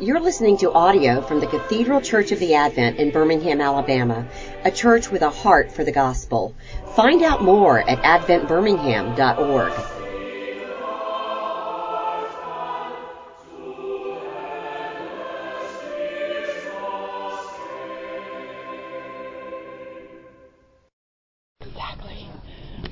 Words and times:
You're 0.00 0.20
listening 0.20 0.58
to 0.58 0.70
audio 0.72 1.22
from 1.22 1.40
the 1.40 1.48
Cathedral 1.48 2.00
Church 2.00 2.30
of 2.30 2.38
the 2.38 2.54
Advent 2.54 3.00
in 3.00 3.10
Birmingham, 3.10 3.60
Alabama, 3.60 4.28
a 4.64 4.70
church 4.70 5.10
with 5.10 5.22
a 5.22 5.30
heart 5.30 5.72
for 5.72 5.82
the 5.82 5.90
gospel. 5.90 6.54
Find 6.94 7.20
out 7.24 7.42
more 7.42 7.80
at 7.80 7.98
adventbirmingham.org. 8.04 9.97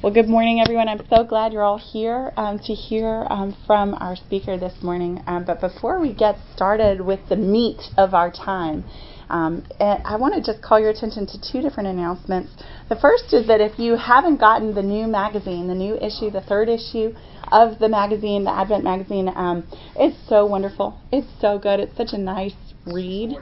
Well, 0.06 0.14
good 0.14 0.28
morning, 0.28 0.60
everyone. 0.60 0.88
I'm 0.88 1.04
so 1.10 1.24
glad 1.24 1.52
you're 1.52 1.64
all 1.64 1.78
here 1.78 2.32
um, 2.36 2.60
to 2.60 2.72
hear 2.74 3.26
um, 3.28 3.56
from 3.66 3.92
our 3.94 4.14
speaker 4.14 4.56
this 4.56 4.80
morning. 4.80 5.20
Um, 5.26 5.44
but 5.44 5.60
before 5.60 5.98
we 5.98 6.14
get 6.14 6.36
started 6.54 7.00
with 7.00 7.18
the 7.28 7.34
meat 7.34 7.80
of 7.98 8.14
our 8.14 8.30
time, 8.30 8.84
um, 9.28 9.66
eh, 9.80 9.98
I 10.04 10.14
want 10.14 10.34
to 10.36 10.40
just 10.40 10.62
call 10.62 10.78
your 10.78 10.90
attention 10.90 11.26
to 11.26 11.40
two 11.50 11.60
different 11.60 11.88
announcements. 11.88 12.52
The 12.88 12.94
first 12.94 13.34
is 13.34 13.48
that 13.48 13.60
if 13.60 13.80
you 13.80 13.96
haven't 13.96 14.38
gotten 14.38 14.76
the 14.76 14.82
new 14.84 15.08
magazine, 15.08 15.66
the 15.66 15.74
new 15.74 15.96
issue, 15.96 16.30
the 16.30 16.44
third 16.46 16.68
issue 16.68 17.12
of 17.50 17.80
the 17.80 17.88
magazine, 17.88 18.44
the 18.44 18.54
Advent 18.54 18.84
magazine, 18.84 19.28
um, 19.34 19.66
it's 19.96 20.16
so 20.28 20.46
wonderful. 20.46 21.00
It's 21.10 21.26
so 21.40 21.58
good. 21.58 21.80
It's 21.80 21.96
such 21.96 22.12
a 22.12 22.18
nice 22.18 22.54
read. 22.86 23.36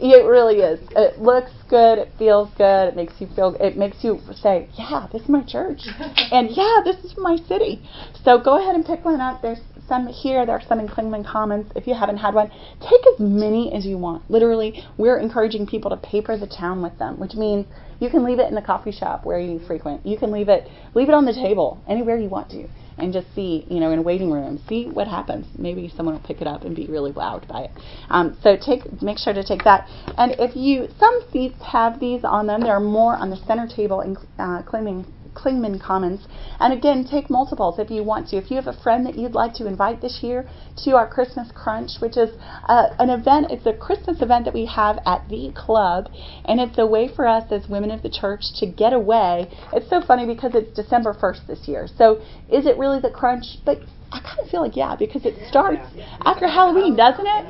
It 0.00 0.24
really 0.26 0.60
is. 0.60 0.80
It 0.94 1.20
looks 1.20 1.50
good. 1.68 1.98
It 1.98 2.12
feels 2.18 2.50
good. 2.56 2.88
It 2.88 2.96
makes 2.96 3.14
you 3.20 3.28
feel. 3.34 3.56
It 3.58 3.76
makes 3.76 4.04
you 4.04 4.20
say, 4.42 4.68
"Yeah, 4.74 5.08
this 5.12 5.22
is 5.22 5.28
my 5.28 5.42
church," 5.42 5.82
and 6.32 6.50
"Yeah, 6.50 6.80
this 6.84 7.04
is 7.04 7.14
my 7.16 7.36
city." 7.48 7.82
So 8.24 8.38
go 8.38 8.60
ahead 8.60 8.74
and 8.74 8.84
pick 8.84 9.04
one 9.04 9.20
up. 9.20 9.42
There's 9.42 9.60
some 9.88 10.06
here. 10.06 10.44
There 10.46 10.54
are 10.54 10.62
some 10.68 10.78
in 10.78 10.88
Clingman 10.88 11.24
Commons. 11.24 11.70
If 11.74 11.86
you 11.86 11.94
haven't 11.94 12.18
had 12.18 12.34
one, 12.34 12.50
take 12.80 13.00
as 13.14 13.18
many 13.18 13.72
as 13.72 13.86
you 13.86 13.98
want. 13.98 14.30
Literally, 14.30 14.84
we're 14.96 15.18
encouraging 15.18 15.66
people 15.66 15.90
to 15.90 15.96
paper 15.96 16.36
the 16.36 16.46
town 16.46 16.82
with 16.82 16.98
them, 16.98 17.18
which 17.18 17.34
means 17.34 17.66
you 18.00 18.10
can 18.10 18.24
leave 18.24 18.38
it 18.38 18.48
in 18.48 18.54
the 18.54 18.62
coffee 18.62 18.92
shop 18.92 19.24
where 19.24 19.40
you 19.40 19.58
frequent. 19.66 20.04
You 20.06 20.18
can 20.18 20.30
leave 20.30 20.48
it 20.48 20.68
leave 20.94 21.08
it 21.08 21.14
on 21.14 21.24
the 21.24 21.32
table 21.32 21.82
anywhere 21.88 22.16
you 22.16 22.28
want 22.28 22.50
to 22.50 22.68
and 22.98 23.12
just 23.12 23.32
see, 23.34 23.64
you 23.70 23.80
know, 23.80 23.90
in 23.90 24.00
a 24.00 24.02
waiting 24.02 24.30
room, 24.30 24.60
see 24.68 24.86
what 24.86 25.06
happens. 25.06 25.46
Maybe 25.56 25.90
someone 25.96 26.16
will 26.16 26.26
pick 26.26 26.40
it 26.40 26.46
up 26.46 26.62
and 26.62 26.74
be 26.74 26.86
really 26.86 27.12
wowed 27.12 27.46
by 27.48 27.62
it. 27.62 27.70
Um, 28.10 28.36
so 28.42 28.56
take, 28.56 29.00
make 29.00 29.18
sure 29.18 29.32
to 29.32 29.44
take 29.44 29.64
that. 29.64 29.88
And 30.16 30.34
if 30.38 30.56
you, 30.56 30.88
some 30.98 31.20
seats 31.32 31.56
have 31.62 32.00
these 32.00 32.24
on 32.24 32.46
them. 32.46 32.60
There 32.60 32.72
are 32.72 32.80
more 32.80 33.14
on 33.14 33.30
the 33.30 33.36
center 33.46 33.68
table 33.68 34.00
in 34.00 34.16
uh, 34.38 34.62
Clingman, 34.62 35.06
Clingman 35.38 35.80
Commons. 35.80 36.26
And 36.58 36.72
again, 36.72 37.04
take 37.04 37.30
multiples 37.30 37.78
if 37.78 37.90
you 37.90 38.02
want 38.02 38.28
to. 38.28 38.36
If 38.36 38.50
you 38.50 38.56
have 38.56 38.66
a 38.66 38.72
friend 38.82 39.06
that 39.06 39.16
you'd 39.16 39.34
like 39.34 39.54
to 39.54 39.66
invite 39.66 40.00
this 40.00 40.18
year 40.22 40.48
to 40.84 40.96
our 40.96 41.06
Christmas 41.06 41.48
Crunch, 41.54 42.00
which 42.00 42.16
is 42.16 42.30
uh, 42.68 42.88
an 42.98 43.10
event, 43.10 43.46
it's 43.50 43.66
a 43.66 43.72
Christmas 43.72 44.20
event 44.20 44.44
that 44.46 44.54
we 44.54 44.66
have 44.66 44.98
at 45.06 45.28
the 45.28 45.52
club, 45.54 46.08
and 46.44 46.60
it's 46.60 46.78
a 46.78 46.86
way 46.86 47.08
for 47.08 47.26
us 47.26 47.44
as 47.52 47.68
women 47.68 47.90
of 47.90 48.02
the 48.02 48.10
church 48.10 48.42
to 48.56 48.66
get 48.66 48.92
away. 48.92 49.48
It's 49.72 49.88
so 49.88 50.00
funny 50.00 50.26
because 50.26 50.54
it's 50.54 50.74
December 50.74 51.14
1st 51.14 51.46
this 51.46 51.68
year. 51.68 51.86
So 51.96 52.20
is 52.50 52.66
it 52.66 52.76
really 52.76 53.00
the 53.00 53.10
crunch? 53.10 53.58
But 53.64 53.78
I 54.10 54.20
kind 54.20 54.38
of 54.42 54.48
feel 54.50 54.62
like 54.62 54.76
yeah, 54.76 54.96
because 54.96 55.24
it 55.24 55.36
starts 55.48 55.86
after 56.24 56.48
Halloween, 56.48 56.96
doesn't 56.96 57.26
it? 57.26 57.44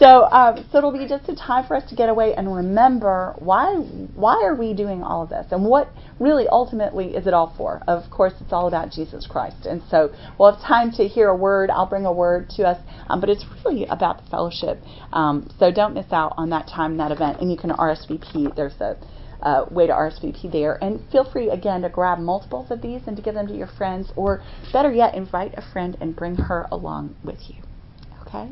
So, 0.00 0.24
um, 0.32 0.66
so 0.72 0.78
it'll 0.78 0.92
be 0.92 1.06
just 1.06 1.28
a 1.28 1.36
time 1.36 1.66
for 1.66 1.76
us 1.76 1.86
to 1.90 1.94
get 1.94 2.08
away 2.08 2.32
and 2.34 2.56
remember 2.56 3.34
why 3.38 3.74
why 4.14 4.42
are 4.42 4.54
we 4.54 4.72
doing 4.72 5.02
all 5.02 5.22
of 5.22 5.28
this, 5.28 5.46
and 5.50 5.62
what 5.62 5.92
really 6.18 6.48
ultimately 6.48 7.14
is 7.14 7.26
it 7.26 7.34
all 7.34 7.54
for? 7.58 7.82
Of 7.86 8.10
course, 8.10 8.32
it's 8.40 8.50
all 8.50 8.66
about 8.66 8.90
Jesus 8.90 9.26
Christ, 9.26 9.66
and 9.66 9.82
so 9.90 10.10
we'll 10.38 10.52
have 10.52 10.62
time 10.62 10.90
to 10.92 11.06
hear 11.06 11.28
a 11.28 11.36
word. 11.36 11.68
I'll 11.68 11.86
bring 11.86 12.06
a 12.06 12.12
word 12.12 12.48
to 12.56 12.62
us, 12.62 12.82
um, 13.10 13.20
but 13.20 13.28
it's 13.28 13.44
really 13.62 13.84
about 13.86 14.24
the 14.24 14.30
fellowship. 14.30 14.82
Um, 15.12 15.50
so 15.58 15.70
don't 15.70 15.92
miss 15.92 16.10
out 16.12 16.32
on 16.38 16.48
that 16.48 16.66
time, 16.66 16.96
that 16.96 17.12
event, 17.12 17.42
and 17.42 17.50
you 17.50 17.58
can 17.58 17.68
RSVP. 17.68 18.56
There's 18.56 18.80
a 18.80 18.96
uh, 19.42 19.66
way 19.70 19.86
to 19.86 19.92
RSVP 19.92 20.50
there. 20.50 20.82
And 20.82 21.00
feel 21.12 21.30
free 21.30 21.50
again 21.50 21.82
to 21.82 21.90
grab 21.90 22.18
multiples 22.18 22.70
of 22.70 22.80
these 22.80 23.02
and 23.06 23.16
to 23.16 23.22
give 23.22 23.34
them 23.34 23.46
to 23.48 23.54
your 23.54 23.66
friends, 23.66 24.12
or 24.16 24.42
better 24.72 24.92
yet, 24.92 25.14
invite 25.14 25.52
a 25.58 25.72
friend 25.72 25.98
and 26.00 26.16
bring 26.16 26.36
her 26.36 26.66
along 26.72 27.16
with 27.22 27.40
you. 27.48 27.62
Okay? 28.22 28.50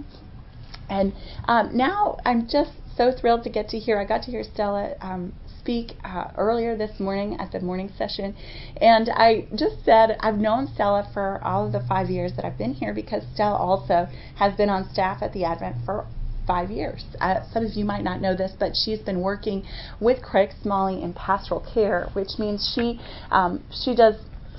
And 0.88 1.12
um, 1.46 1.76
now 1.76 2.18
I'm 2.24 2.48
just 2.48 2.72
so 2.96 3.12
thrilled 3.12 3.44
to 3.44 3.50
get 3.50 3.68
to 3.70 3.78
hear. 3.78 3.98
I 3.98 4.04
got 4.04 4.22
to 4.22 4.30
hear 4.30 4.42
Stella 4.42 4.94
um, 5.00 5.32
speak 5.58 5.96
uh, 6.04 6.28
earlier 6.36 6.76
this 6.76 6.98
morning 6.98 7.36
at 7.38 7.52
the 7.52 7.60
morning 7.60 7.92
session, 7.96 8.34
and 8.80 9.10
I 9.10 9.46
just 9.54 9.84
said 9.84 10.16
I've 10.20 10.38
known 10.38 10.68
Stella 10.74 11.08
for 11.12 11.40
all 11.44 11.66
of 11.66 11.72
the 11.72 11.80
five 11.80 12.10
years 12.10 12.32
that 12.36 12.44
I've 12.44 12.58
been 12.58 12.72
here 12.72 12.94
because 12.94 13.22
Stella 13.34 13.56
also 13.56 14.08
has 14.36 14.54
been 14.56 14.68
on 14.68 14.88
staff 14.90 15.22
at 15.22 15.32
the 15.32 15.44
Advent 15.44 15.76
for 15.84 16.06
five 16.46 16.70
years. 16.70 17.04
Uh, 17.20 17.40
some 17.52 17.64
of 17.64 17.72
you 17.74 17.84
might 17.84 18.02
not 18.02 18.20
know 18.20 18.34
this, 18.34 18.52
but 18.58 18.72
she's 18.74 19.00
been 19.00 19.20
working 19.20 19.62
with 20.00 20.22
Craig 20.22 20.50
Smalley 20.62 21.02
in 21.02 21.12
pastoral 21.12 21.60
care, 21.60 22.08
which 22.14 22.38
means 22.38 22.72
she 22.74 22.98
um, 23.30 23.62
she 23.84 23.94
does 23.94 24.16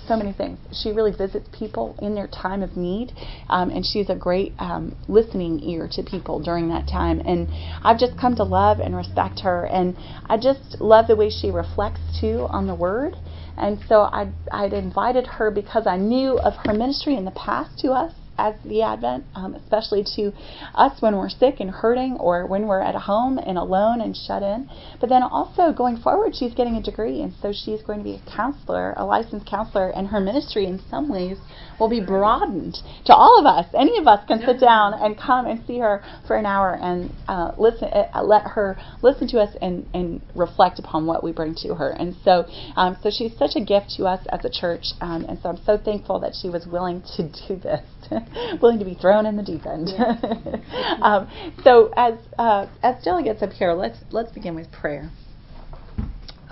so 0.08 0.16
many 0.16 0.34
things. 0.34 0.60
She 0.72 0.92
really 0.92 1.12
visits 1.12 1.48
people 1.52 1.96
in 2.02 2.16
their 2.16 2.28
time 2.28 2.64
of 2.64 2.76
need, 2.78 3.14
um, 3.50 3.70
and 3.70 3.86
she's 3.86 4.10
a 4.10 4.16
great 4.16 4.54
um, 4.60 4.96
listening 5.08 5.60
ear 5.64 5.90
to 5.94 6.04
people 6.04 6.40
during 6.42 6.70
that 6.70 6.88
time. 6.88 7.22
And 7.26 7.48
I've 7.84 8.00
just 8.00 8.18
come 8.18 8.36
to 8.36 8.44
love 8.44 8.80
and 8.80 8.96
respect 8.96 9.42
her, 9.42 9.66
and 9.66 9.96
I 10.26 10.38
just 10.38 10.80
love 10.80 11.08
the 11.08 11.16
way 11.16 11.30
she 11.30 11.52
reflects 11.52 12.02
too 12.20 12.48
on 12.50 12.68
the 12.68 12.76
Word. 12.76 13.16
And 13.58 13.80
so 13.88 14.10
I'd, 14.12 14.34
I'd 14.52 14.74
invited 14.74 15.28
her 15.28 15.52
because 15.52 15.86
I 15.86 15.98
knew 15.98 16.40
of 16.40 16.54
her 16.66 16.74
ministry 16.74 17.16
in 17.16 17.26
the 17.26 17.32
past 17.32 17.78
to 17.80 17.92
us 17.92 18.14
as 18.40 18.56
the 18.64 18.82
Advent, 18.82 19.26
um, 19.36 19.54
especially 19.56 20.04
to 20.16 20.32
us 20.74 21.02
when 21.02 21.16
we're 21.18 21.30
sick 21.30 21.56
and 21.60 21.70
hurting 21.70 22.18
or 22.20 22.46
when 22.46 22.68
we're 22.68 22.82
at 22.82 22.96
home 22.96 23.38
and 23.38 23.58
alone 23.58 24.02
and 24.02 24.16
shut 24.16 24.42
in. 24.42 24.70
But 25.00 25.10
then 25.10 25.24
also 25.24 25.74
going 25.74 25.98
forward, 25.98 26.34
she's 26.36 26.54
getting 26.54 26.76
a 26.76 26.82
degree, 26.82 27.22
and 27.22 27.34
so 27.42 27.52
she's 27.52 27.82
going 27.82 28.00
to 28.00 28.04
be 28.04 28.16
a 28.16 28.36
counselor, 28.36 28.94
a 28.98 29.06
licensed 29.06 29.46
counselor, 29.46 29.90
and 29.90 30.08
her 30.08 30.20
ministry 30.20 30.66
in 30.66 30.80
some 30.90 31.10
ways 31.10 31.38
will 31.80 31.90
be 31.90 32.02
broadened 32.02 32.78
to 33.06 33.14
all 33.14 33.40
of 33.40 33.46
us. 33.46 33.66
Any 33.74 33.98
of 33.98 34.08
us 34.08 34.26
can 34.28 34.40
sit 34.40 34.60
down 34.60 34.94
and 34.94 35.18
come 35.18 35.46
and 35.46 35.66
see 35.66 35.80
her 35.80 36.04
for 36.28 36.36
an 36.36 36.46
hour 36.46 36.78
and 36.82 37.14
uh, 37.28 37.52
listen, 37.58 37.90
uh, 37.90 38.24
let 38.24 38.44
her 38.44 38.78
listen 39.02 39.28
to 39.30 39.40
us 39.40 39.56
and, 39.62 39.86
and 39.94 40.22
reflect 40.36 40.80
upon 40.80 41.06
what 41.06 41.24
we 41.24 41.32
bring 41.32 41.56
to 41.64 41.76
her. 41.76 41.92
And 41.92 42.16
so, 42.24 42.46
um, 42.76 42.98
so 43.02 43.10
she's 43.10 43.38
such 43.38 43.52
a 43.56 43.64
gift 43.64 43.92
to 43.98 44.06
us 44.06 44.26
as 44.32 44.44
a 44.46 44.50
church, 44.50 44.86
um, 45.02 45.26
and 45.26 45.40
so 45.42 45.50
I'm 45.50 45.60
so 45.66 45.78
thankful 45.78 46.20
that 46.20 46.34
she 46.40 46.50
was 46.50 46.68
willing 46.68 47.02
to 47.18 47.24
do 47.48 47.56
this. 47.56 47.82
willing 48.62 48.80
to 48.80 48.86
be 48.86 48.96
thrown 48.96 49.26
in 49.26 49.36
the 49.36 49.44
deep 49.44 49.66
end. 49.66 49.90
um, 51.02 51.30
so 51.64 51.92
as 51.96 52.16
uh, 52.38 52.68
as 52.84 53.02
Stella 53.02 53.24
gets 53.24 53.42
up 53.42 53.52
here, 53.52 53.74
let's 53.74 53.98
let's 54.12 54.32
begin 54.32 54.56
with 54.56 54.72
prayer. 54.72 55.10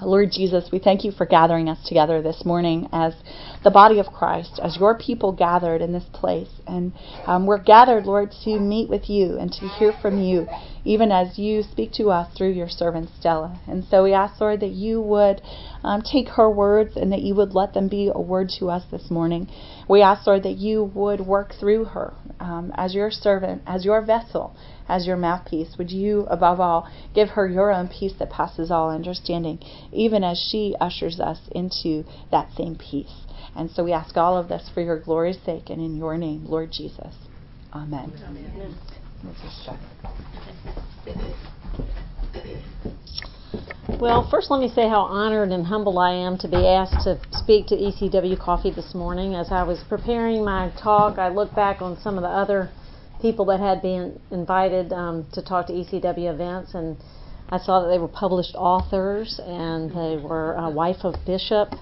Lord 0.02 0.30
Jesus, 0.32 0.70
we 0.72 0.78
thank 0.78 1.04
you 1.04 1.12
for 1.12 1.26
gathering 1.26 1.68
us 1.68 1.80
together 1.88 2.22
this 2.22 2.46
morning 2.46 2.88
as 2.92 3.16
the 3.64 3.72
body 3.72 3.98
of 3.98 4.06
Christ, 4.08 4.60
as 4.64 4.78
your 4.78 4.96
people 4.96 5.32
gathered 5.32 5.82
in 5.82 5.92
this 5.92 6.06
place. 6.14 6.50
And 6.68 6.94
um, 7.26 7.48
we're 7.48 7.62
gathered, 7.62 8.06
Lord, 8.06 8.32
to 8.44 8.60
meet 8.60 8.90
with 8.90 9.10
you 9.10 9.40
and 9.40 9.52
to 9.54 9.68
hear 9.68 9.94
from 10.00 10.22
you, 10.22 10.48
even 10.88 11.12
as 11.12 11.38
you 11.38 11.64
speak 11.64 11.92
to 11.94 12.10
us 12.10 12.34
through 12.36 12.52
your 12.52 12.70
servant 12.70 13.10
Stella. 13.20 13.60
And 13.68 13.84
so 13.86 14.04
we 14.04 14.14
ask, 14.14 14.40
Lord, 14.40 14.62
that 14.62 14.72
you 14.72 15.02
would 15.02 15.42
um, 15.84 16.02
take 16.02 16.30
her 16.30 16.50
words 16.50 16.96
and 16.96 17.12
that 17.12 17.22
you 17.22 17.36
would 17.36 17.54
let 17.54 17.74
them 17.74 17.90
be 17.90 18.10
a 18.14 18.22
word 18.22 18.50
to 18.60 18.70
us 18.70 18.84
this 18.90 19.12
morning. 19.12 19.50
We 19.90 20.02
ask, 20.02 20.26
Lord, 20.26 20.44
that 20.44 20.58
you 20.58 20.86
would 20.96 21.22
work 21.22 21.54
through 21.60 21.86
her 21.86 22.14
um, 22.40 22.72
as 22.76 22.96
your 22.96 23.12
servant, 23.12 23.64
as 23.68 23.86
your 23.86 24.02
vessel 24.02 24.56
as 24.88 25.06
your 25.06 25.18
mouthpiece. 25.18 25.78
Would 25.78 25.92
you, 25.92 26.26
above 26.30 26.60
all, 26.60 26.88
give 27.14 27.30
her 27.30 27.48
your 27.48 27.72
own 27.72 27.90
peace 27.90 28.14
that 28.20 28.30
passes 28.30 28.72
all 28.72 28.90
understanding, 28.90 29.60
even 29.92 30.24
as 30.24 30.40
she 30.52 30.76
ushers 30.80 31.20
us 31.20 31.40
into 31.52 32.04
that 32.32 32.50
same 32.56 32.76
peace. 32.76 33.26
And 33.56 33.70
so 33.72 33.84
we 33.84 33.92
ask 33.92 34.16
all 34.18 34.38
of 34.38 34.48
this 34.48 34.70
for 34.74 34.82
your 34.82 35.00
glory's 35.00 35.40
sake 35.46 35.70
and 35.70 35.82
in 35.82 35.96
your 35.96 36.18
name, 36.18 36.46
Lord 36.46 36.72
Jesus. 36.72 37.16
Amen. 37.74 38.14
Amen. 38.26 38.78
Well, 44.00 44.28
first, 44.30 44.52
let 44.52 44.62
me 44.62 44.70
say 44.70 44.88
how 44.88 45.02
honored 45.02 45.50
and 45.50 45.66
humbled 45.66 45.98
I 45.98 46.12
am 46.12 46.38
to 46.40 46.48
be 46.48 46.68
asked 46.68 47.04
to 47.06 47.20
speak 47.32 47.68
to 47.68 47.76
ECW 47.76 48.40
Coffee 48.40 48.70
this 48.70 48.94
morning. 48.94 49.34
As 49.34 49.52
I 49.52 49.64
was 49.64 49.84
preparing 49.90 50.46
my 50.46 50.72
talk, 50.82 51.18
I 51.18 51.30
looked 51.30 51.56
back 51.56 51.82
on 51.82 51.98
some 51.98 52.18
of 52.18 52.22
the 52.22 52.30
other 52.30 52.70
people 53.22 53.46
that 53.46 53.60
had 53.60 53.82
been 53.82 54.20
invited 54.30 54.94
um, 54.94 55.26
to 55.34 55.42
talk 55.42 55.68
to 55.68 55.74
ECW 55.74 56.32
events, 56.32 56.76
and 56.76 56.98
I 57.50 57.58
saw 57.58 57.82
that 57.82 57.88
they 57.88 57.98
were 57.98 58.08
published 58.08 58.56
authors 58.56 59.40
and 59.44 59.90
they 59.90 60.22
were 60.22 60.54
a 60.54 60.70
wife 60.70 61.04
of 61.04 61.16
bishop 61.26 61.74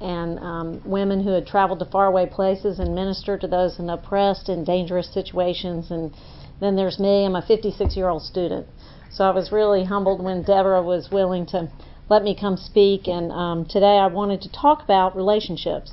and 0.00 0.38
um, 0.38 0.80
women 0.84 1.22
who 1.22 1.30
had 1.30 1.46
traveled 1.46 1.80
to 1.80 1.84
faraway 1.84 2.26
places 2.26 2.78
and 2.78 2.94
ministered 2.94 3.40
to 3.40 3.48
those 3.48 3.78
in 3.78 3.90
oppressed 3.90 4.48
and 4.48 4.64
dangerous 4.64 5.12
situations. 5.12 5.90
And 5.90 6.14
then 6.60 6.76
there's 6.76 6.98
me. 6.98 7.24
I'm 7.24 7.36
a 7.36 7.42
56 7.42 7.96
year 7.96 8.08
old 8.08 8.22
student. 8.22 8.66
So 9.10 9.24
I 9.24 9.30
was 9.30 9.52
really 9.52 9.84
humbled 9.84 10.22
when 10.22 10.42
Deborah 10.42 10.82
was 10.82 11.10
willing 11.10 11.46
to 11.46 11.70
let 12.08 12.22
me 12.22 12.36
come 12.38 12.56
speak. 12.56 13.06
And 13.06 13.32
um, 13.32 13.64
today 13.64 13.98
I 13.98 14.06
wanted 14.06 14.42
to 14.42 14.52
talk 14.52 14.82
about 14.82 15.16
relationships 15.16 15.92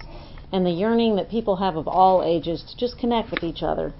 and 0.51 0.65
the 0.65 0.71
yearning 0.71 1.15
that 1.15 1.29
people 1.29 1.57
have 1.57 1.75
of 1.75 1.87
all 1.87 2.23
ages 2.23 2.63
to 2.63 2.77
just 2.77 2.97
connect 2.97 3.31
with 3.31 3.43
each 3.43 3.63
other. 3.63 3.93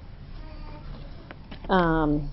Um, 1.70 2.30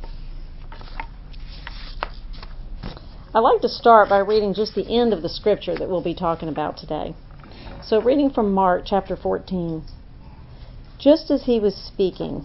I'd 3.34 3.40
like 3.40 3.62
to 3.62 3.68
start 3.68 4.10
by 4.10 4.18
reading 4.18 4.52
just 4.52 4.74
the 4.74 4.86
end 4.94 5.14
of 5.14 5.22
the 5.22 5.28
scripture 5.28 5.74
that 5.74 5.88
we'll 5.88 6.02
be 6.02 6.14
talking 6.14 6.48
about 6.48 6.76
today. 6.76 7.14
So, 7.82 8.00
reading 8.00 8.30
from 8.30 8.52
Mark 8.52 8.82
chapter 8.84 9.16
14. 9.16 9.84
Just 10.98 11.30
as 11.30 11.44
he 11.44 11.58
was 11.58 11.74
speaking, 11.74 12.44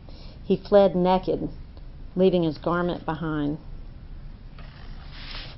He 0.51 0.57
fled 0.57 0.97
naked, 0.97 1.47
leaving 2.13 2.43
his 2.43 2.57
garment 2.57 3.05
behind. 3.05 3.57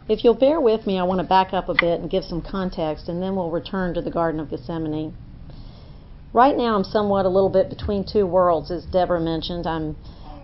If 0.08 0.24
you'll 0.24 0.36
bear 0.36 0.62
with 0.62 0.86
me, 0.86 1.00
I 1.00 1.04
want 1.04 1.20
to 1.20 1.26
back 1.26 1.52
up 1.52 1.68
a 1.68 1.74
bit 1.74 2.00
and 2.00 2.12
give 2.12 2.24
some 2.24 2.44
context, 2.44 3.10
and 3.10 3.20
then 3.20 3.36
we'll 3.36 3.50
return 3.50 3.96
to 3.96 4.04
the 4.04 4.12
Garden 4.12 4.40
of 4.40 4.52
Gethsemane. 4.52 5.16
Right 6.32 6.56
now, 6.56 6.76
I'm 6.76 6.84
somewhat 6.84 7.26
a 7.26 7.30
little 7.30 7.50
bit 7.50 7.72
between 7.72 8.04
two 8.04 8.28
worlds, 8.28 8.70
as 8.70 8.86
Deborah 8.86 9.20
mentioned. 9.20 9.66
I'm 9.66 9.96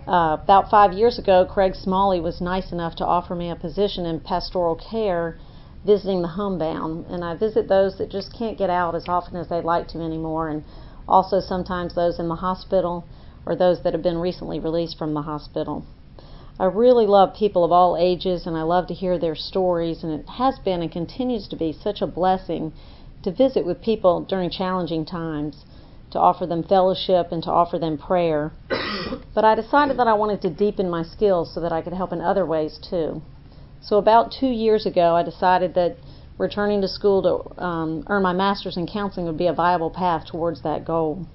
uh, 0.08 0.38
about 0.42 0.68
five 0.68 0.94
years 0.94 1.16
ago, 1.16 1.46
Craig 1.48 1.76
Smalley 1.76 2.18
was 2.18 2.40
nice 2.40 2.72
enough 2.72 2.96
to 2.96 3.06
offer 3.06 3.36
me 3.36 3.50
a 3.50 3.54
position 3.54 4.04
in 4.04 4.18
pastoral 4.18 4.74
care, 4.74 5.38
visiting 5.86 6.22
the 6.22 6.34
homebound, 6.34 7.06
and 7.08 7.24
I 7.24 7.36
visit 7.36 7.68
those 7.68 7.98
that 7.98 8.10
just 8.10 8.36
can't 8.36 8.58
get 8.58 8.68
out 8.68 8.96
as 8.96 9.04
often 9.06 9.36
as 9.36 9.46
they'd 9.46 9.62
like 9.62 9.86
to 9.90 10.00
anymore, 10.00 10.48
and 10.48 10.64
also 11.06 11.38
sometimes 11.38 11.94
those 11.94 12.18
in 12.18 12.26
the 12.26 12.34
hospital 12.34 13.04
or 13.50 13.56
those 13.56 13.82
that 13.82 13.92
have 13.92 14.02
been 14.02 14.16
recently 14.16 14.60
released 14.60 14.96
from 14.96 15.12
the 15.12 15.22
hospital. 15.22 15.84
I 16.56 16.66
really 16.66 17.08
love 17.08 17.34
people 17.34 17.64
of 17.64 17.72
all 17.72 17.96
ages 17.98 18.46
and 18.46 18.56
I 18.56 18.62
love 18.62 18.86
to 18.86 18.94
hear 18.94 19.18
their 19.18 19.34
stories, 19.34 20.04
and 20.04 20.12
it 20.12 20.28
has 20.28 20.60
been 20.60 20.82
and 20.82 20.92
continues 20.92 21.48
to 21.48 21.56
be 21.56 21.72
such 21.72 22.00
a 22.00 22.06
blessing 22.06 22.72
to 23.24 23.32
visit 23.32 23.66
with 23.66 23.82
people 23.82 24.20
during 24.20 24.50
challenging 24.50 25.04
times, 25.04 25.64
to 26.12 26.20
offer 26.20 26.46
them 26.46 26.62
fellowship 26.62 27.32
and 27.32 27.42
to 27.42 27.50
offer 27.50 27.76
them 27.76 27.98
prayer. 27.98 28.52
but 29.34 29.44
I 29.44 29.56
decided 29.56 29.98
that 29.98 30.06
I 30.06 30.14
wanted 30.14 30.42
to 30.42 30.50
deepen 30.50 30.88
my 30.88 31.02
skills 31.02 31.52
so 31.52 31.60
that 31.60 31.72
I 31.72 31.82
could 31.82 31.92
help 31.92 32.12
in 32.12 32.20
other 32.20 32.46
ways 32.46 32.78
too. 32.78 33.20
So, 33.82 33.98
about 33.98 34.30
two 34.30 34.52
years 34.64 34.86
ago, 34.86 35.16
I 35.16 35.24
decided 35.24 35.74
that 35.74 35.96
returning 36.38 36.82
to 36.82 36.88
school 36.88 37.20
to 37.22 37.60
um, 37.60 38.04
earn 38.06 38.22
my 38.22 38.32
master's 38.32 38.76
in 38.76 38.86
counseling 38.86 39.26
would 39.26 39.38
be 39.38 39.48
a 39.48 39.52
viable 39.52 39.90
path 39.90 40.24
towards 40.30 40.62
that 40.62 40.84
goal. 40.84 41.26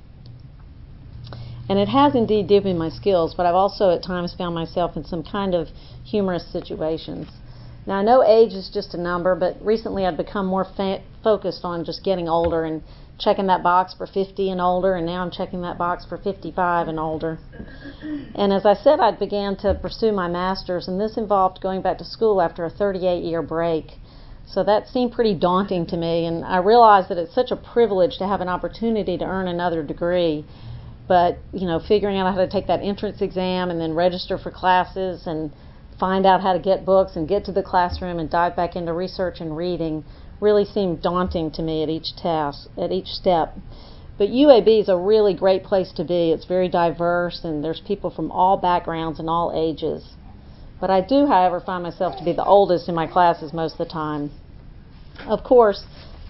And 1.68 1.80
it 1.80 1.88
has 1.88 2.14
indeed 2.14 2.48
deepened 2.48 2.78
my 2.78 2.90
skills, 2.90 3.34
but 3.36 3.46
I've 3.46 3.56
also 3.56 3.90
at 3.90 4.04
times 4.04 4.36
found 4.36 4.54
myself 4.54 4.96
in 4.96 5.04
some 5.04 5.24
kind 5.24 5.56
of 5.56 5.70
humorous 6.04 6.46
situations. 6.52 7.28
Now, 7.88 7.96
I 7.96 8.04
know 8.04 8.24
age 8.24 8.54
is 8.54 8.70
just 8.70 8.94
a 8.94 9.02
number, 9.02 9.36
but 9.36 9.58
recently 9.64 10.06
I've 10.06 10.18
become 10.18 10.46
more 10.46 10.66
fa- 10.66 11.02
focused 11.24 11.64
on 11.64 11.86
just 11.86 12.04
getting 12.04 12.28
older 12.28 12.66
and 12.66 12.82
checking 13.18 13.48
that 13.48 13.64
box 13.64 13.94
for 13.94 14.06
50 14.06 14.50
and 14.50 14.60
older, 14.60 14.96
and 14.96 15.06
now 15.06 15.22
I'm 15.22 15.32
checking 15.32 15.62
that 15.62 15.78
box 15.78 16.06
for 16.06 16.18
55 16.18 16.88
and 16.88 17.00
older. 17.00 17.40
And 18.36 18.52
as 18.52 18.66
I 18.66 18.74
said, 18.74 19.00
I 19.00 19.12
began 19.12 19.56
to 19.58 19.74
pursue 19.74 20.12
my 20.12 20.28
master's, 20.28 20.88
and 20.88 21.00
this 21.00 21.18
involved 21.18 21.62
going 21.62 21.82
back 21.82 21.98
to 22.00 22.06
school 22.06 22.42
after 22.42 22.66
a 22.66 22.70
38 22.70 23.24
year 23.24 23.42
break. 23.42 23.94
So 24.48 24.64
that 24.64 24.88
seemed 24.88 25.14
pretty 25.14 25.34
daunting 25.34 25.88
to 25.88 25.98
me, 25.98 26.26
and 26.26 26.46
I 26.46 26.58
realized 26.58 27.10
that 27.10 27.18
it's 27.18 27.34
such 27.34 27.52
a 27.52 27.56
privilege 27.56 28.18
to 28.18 28.28
have 28.28 28.42
an 28.42 28.50
opportunity 28.50 29.18
to 29.18 29.26
earn 29.26 29.48
another 29.48 29.82
degree 29.82 30.46
but 31.08 31.40
you 31.54 31.68
know 31.68 31.80
figuring 31.80 32.18
out 32.18 32.34
how 32.34 32.40
to 32.40 32.48
take 32.48 32.68
that 32.68 32.82
entrance 32.82 33.22
exam 33.22 33.70
and 33.70 33.80
then 33.80 33.94
register 33.94 34.38
for 34.38 34.52
classes 34.52 35.28
and 35.28 35.52
find 36.00 36.26
out 36.26 36.42
how 36.42 36.54
to 36.54 36.60
get 36.60 36.86
books 36.86 37.16
and 37.16 37.28
get 37.28 37.46
to 37.46 37.52
the 37.52 37.64
classroom 37.64 38.20
and 38.20 38.30
dive 38.30 38.56
back 38.56 38.76
into 38.76 38.94
research 38.94 39.40
and 39.40 39.56
reading 39.56 40.04
really 40.42 40.66
seemed 40.66 41.02
daunting 41.02 41.50
to 41.52 41.62
me 41.62 41.84
at 41.84 41.90
each 41.90 42.16
task 42.18 42.68
at 42.78 42.92
each 42.92 43.08
step. 43.08 43.58
But 44.18 44.30
UAB 44.30 44.82
is 44.82 44.90
a 44.90 44.98
really 44.98 45.34
great 45.34 45.64
place 45.64 45.92
to 45.94 46.04
be. 46.04 46.32
It's 46.32 46.46
very 46.46 46.70
diverse 46.70 47.42
and 47.44 47.64
there's 47.64 47.82
people 47.82 48.10
from 48.10 48.32
all 48.32 48.58
backgrounds 48.58 49.20
and 49.20 49.30
all 49.30 49.52
ages. 49.56 50.16
But 50.80 50.90
I 50.90 51.02
do 51.02 51.26
however 51.26 51.60
find 51.60 51.84
myself 51.84 52.18
to 52.18 52.26
be 52.26 52.34
the 52.34 52.44
oldest 52.44 52.90
in 52.90 52.96
my 52.96 53.08
classes 53.08 53.54
most 53.54 53.74
of 53.74 53.78
the 53.88 53.94
time. 53.94 54.32
Of 55.28 55.44
course 55.44 55.86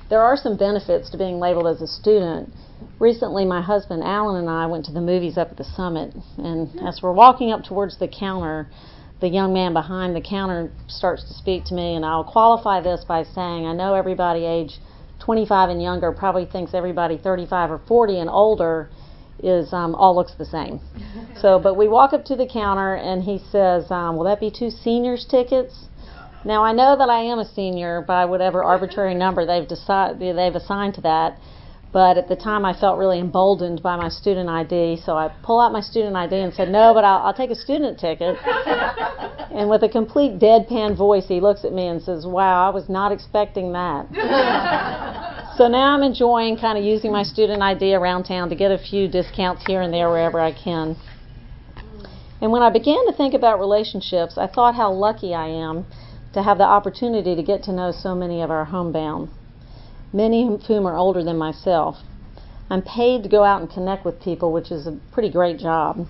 there 0.10 0.22
are 0.22 0.38
some 0.38 0.58
benefits 0.58 1.10
to 1.10 1.18
being 1.18 1.40
labeled 1.40 1.68
as 1.68 1.82
a 1.82 1.88
student 1.88 2.54
recently 3.00 3.46
my 3.46 3.62
husband 3.62 4.04
Alan 4.04 4.40
and 4.40 4.50
I 4.50 4.66
went 4.68 4.86
to 4.86 4.92
the 4.92 5.02
movies 5.02 5.38
up 5.38 5.52
at 5.52 5.58
the 5.58 5.64
summit 5.64 6.14
and 6.38 6.70
as 6.88 7.02
we're 7.02 7.14
walking 7.14 7.52
up 7.52 7.64
towards 7.64 7.98
the 7.98 8.08
counter 8.08 8.70
the 9.22 9.28
young 9.28 9.54
man 9.54 9.74
behind 9.74 10.16
the 10.16 10.22
counter 10.22 10.72
starts 10.88 11.24
to 11.26 11.34
speak 11.34 11.66
to 11.66 11.74
me 11.74 11.96
and 11.96 12.06
I'll 12.06 12.24
qualify 12.24 12.82
this 12.82 13.04
by 13.08 13.24
saying 13.24 13.66
I 13.66 13.74
know 13.74 13.96
everybody 13.96 14.46
age 14.46 14.80
25 15.20 15.70
and 15.70 15.82
younger 15.82 16.12
probably 16.12 16.46
thinks 16.46 16.74
everybody 16.74 17.18
35 17.18 17.72
or 17.72 17.82
40 17.88 18.20
and 18.20 18.30
older 18.30 18.90
is 19.44 19.74
um, 19.74 19.96
all 19.96 20.16
looks 20.16 20.34
the 20.38 20.46
same. 20.46 20.80
So, 21.42 21.60
but 21.60 21.76
we 21.76 21.90
walk 21.90 22.14
up 22.14 22.24
to 22.26 22.36
the 22.36 22.48
counter 22.48 22.96
and 22.96 23.22
he 23.22 23.40
says, 23.52 23.92
um, 23.92 24.16
"Will 24.16 24.24
that 24.24 24.40
be 24.40 24.50
two 24.50 24.70
seniors 24.70 25.26
tickets?" 25.26 25.90
Now 26.46 26.64
I 26.64 26.74
know 26.74 26.96
that 26.96 27.10
I 27.10 27.22
am 27.22 27.40
a 27.40 27.46
senior 27.54 28.02
by 28.02 28.26
whatever 28.26 28.64
arbitrary 28.64 29.16
number 29.16 29.48
they've 29.48 29.68
decided 29.68 30.20
they've 30.20 30.56
assigned 30.56 30.94
to 30.94 31.02
that, 31.02 31.40
but 31.92 32.20
at 32.20 32.28
the 32.28 32.36
time, 32.36 32.66
I 32.66 32.74
felt 32.80 33.00
really 33.00 33.20
emboldened 33.20 33.82
by 33.82 33.96
my 33.96 34.10
student 34.10 34.48
ID, 34.48 35.02
so 35.04 35.18
I 35.18 35.32
pull 35.42 35.60
out 35.60 35.72
my 35.72 35.82
student 35.82 36.16
ID 36.16 36.36
and 36.36 36.54
said, 36.54 36.70
"No, 36.70 36.94
but 36.94 37.04
I'll, 37.04 37.26
I'll 37.26 37.34
take 37.34 37.50
a 37.50 37.56
student 37.56 37.98
ticket." 37.98 38.38
and 38.46 39.72
with 39.72 39.82
a 39.82 39.90
complete 39.90 40.38
deadpan 40.38 40.96
voice, 40.96 41.26
he 41.28 41.42
looks 41.42 41.66
at 41.66 41.74
me 41.74 41.88
and 41.88 42.00
says, 42.00 42.28
"Wow, 42.28 42.68
I 42.68 42.70
was 42.70 42.90
not 42.90 43.12
expecting 43.12 43.72
that." 43.72 44.06
so 45.58 45.68
now 45.68 45.96
I'm 45.96 46.04
enjoying 46.04 46.58
kind 46.58 46.78
of 46.78 46.84
using 46.84 47.12
my 47.12 47.24
student 47.24 47.64
ID 47.64 47.96
around 47.96 48.26
town 48.26 48.50
to 48.50 48.56
get 48.56 48.70
a 48.70 48.78
few 48.78 49.08
discounts 49.08 49.66
here 49.66 49.82
and 49.82 49.92
there 49.92 50.10
wherever 50.10 50.40
I 50.40 50.52
can. 50.52 50.96
And 52.40 52.52
when 52.52 52.62
I 52.62 52.70
began 52.70 53.08
to 53.08 53.14
think 53.14 53.34
about 53.34 53.60
relationships, 53.60 54.38
I 54.38 54.46
thought 54.46 54.76
how 54.76 54.92
lucky 54.92 55.34
I 55.34 55.48
am 55.48 55.86
to 56.36 56.44
have 56.44 56.60
the 56.60 56.64
opportunity 56.64 57.36
to 57.36 57.44
get 57.44 57.64
to 57.64 57.74
know 57.74 57.92
so 57.92 58.14
many 58.14 58.42
of 58.42 58.52
our 58.52 58.66
homebound 58.66 59.30
many 60.16 60.48
of 60.48 60.64
whom 60.64 60.88
are 60.88 60.98
older 60.98 61.24
than 61.24 61.38
myself. 61.38 61.98
I'm 62.70 62.82
paid 62.82 63.24
to 63.24 63.30
go 63.30 63.44
out 63.44 63.62
and 63.62 63.70
connect 63.70 64.06
with 64.06 64.22
people, 64.22 64.52
which 64.52 64.72
is 64.72 64.88
a 64.88 64.98
pretty 65.12 65.30
great 65.30 65.60
job. 65.60 66.08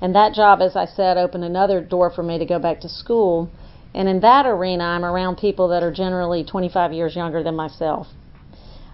And 0.00 0.14
that 0.14 0.34
job, 0.34 0.60
as 0.60 0.76
I 0.76 0.84
said, 0.84 1.16
opened 1.16 1.44
another 1.44 1.80
door 1.80 2.10
for 2.10 2.22
me 2.22 2.38
to 2.38 2.44
go 2.44 2.58
back 2.58 2.80
to 2.80 2.88
school. 2.88 3.50
And 3.94 4.08
in 4.08 4.20
that 4.20 4.46
arena, 4.46 4.84
I'm 4.84 5.04
around 5.04 5.38
people 5.38 5.68
that 5.68 5.82
are 5.82 5.92
generally 5.92 6.44
25 6.44 6.92
years 6.92 7.16
younger 7.16 7.42
than 7.42 7.56
myself. 7.56 8.06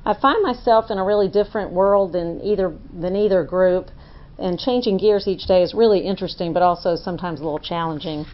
I 0.04 0.14
find 0.14 0.42
myself 0.42 0.90
in 0.90 0.98
a 0.98 1.04
really 1.04 1.28
different 1.28 1.72
world 1.72 2.12
than 2.12 2.40
either 2.42 2.76
than 2.94 3.16
either 3.16 3.42
group, 3.42 3.90
and 4.38 4.58
changing 4.58 4.98
gears 4.98 5.26
each 5.26 5.46
day 5.46 5.62
is 5.62 5.74
really 5.74 6.00
interesting, 6.00 6.52
but 6.52 6.62
also 6.62 6.94
sometimes 6.94 7.40
a 7.40 7.42
little 7.42 7.58
challenging. 7.58 8.26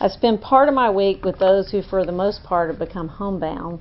I 0.00 0.08
spend 0.08 0.40
part 0.40 0.68
of 0.68 0.74
my 0.74 0.90
week 0.90 1.24
with 1.24 1.38
those 1.38 1.70
who, 1.70 1.82
for 1.82 2.04
the 2.04 2.12
most 2.12 2.42
part, 2.42 2.70
have 2.70 2.78
become 2.78 3.08
homebound 3.08 3.80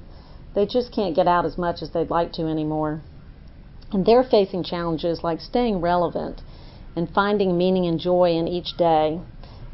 they 0.53 0.65
just 0.65 0.91
can't 0.91 1.15
get 1.15 1.27
out 1.27 1.45
as 1.45 1.57
much 1.57 1.81
as 1.81 1.91
they'd 1.91 2.09
like 2.09 2.31
to 2.33 2.43
anymore. 2.43 3.01
And 3.91 4.05
they're 4.05 4.23
facing 4.23 4.63
challenges 4.63 5.23
like 5.23 5.39
staying 5.39 5.81
relevant 5.81 6.41
and 6.95 7.09
finding 7.09 7.57
meaning 7.57 7.85
and 7.85 7.99
joy 7.99 8.31
in 8.31 8.47
each 8.47 8.77
day, 8.77 9.19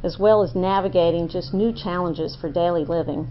as 0.03 0.17
well 0.17 0.41
as 0.41 0.55
navigating 0.55 1.27
just 1.27 1.53
new 1.53 1.73
challenges 1.73 2.35
for 2.35 2.49
daily 2.49 2.85
living. 2.85 3.27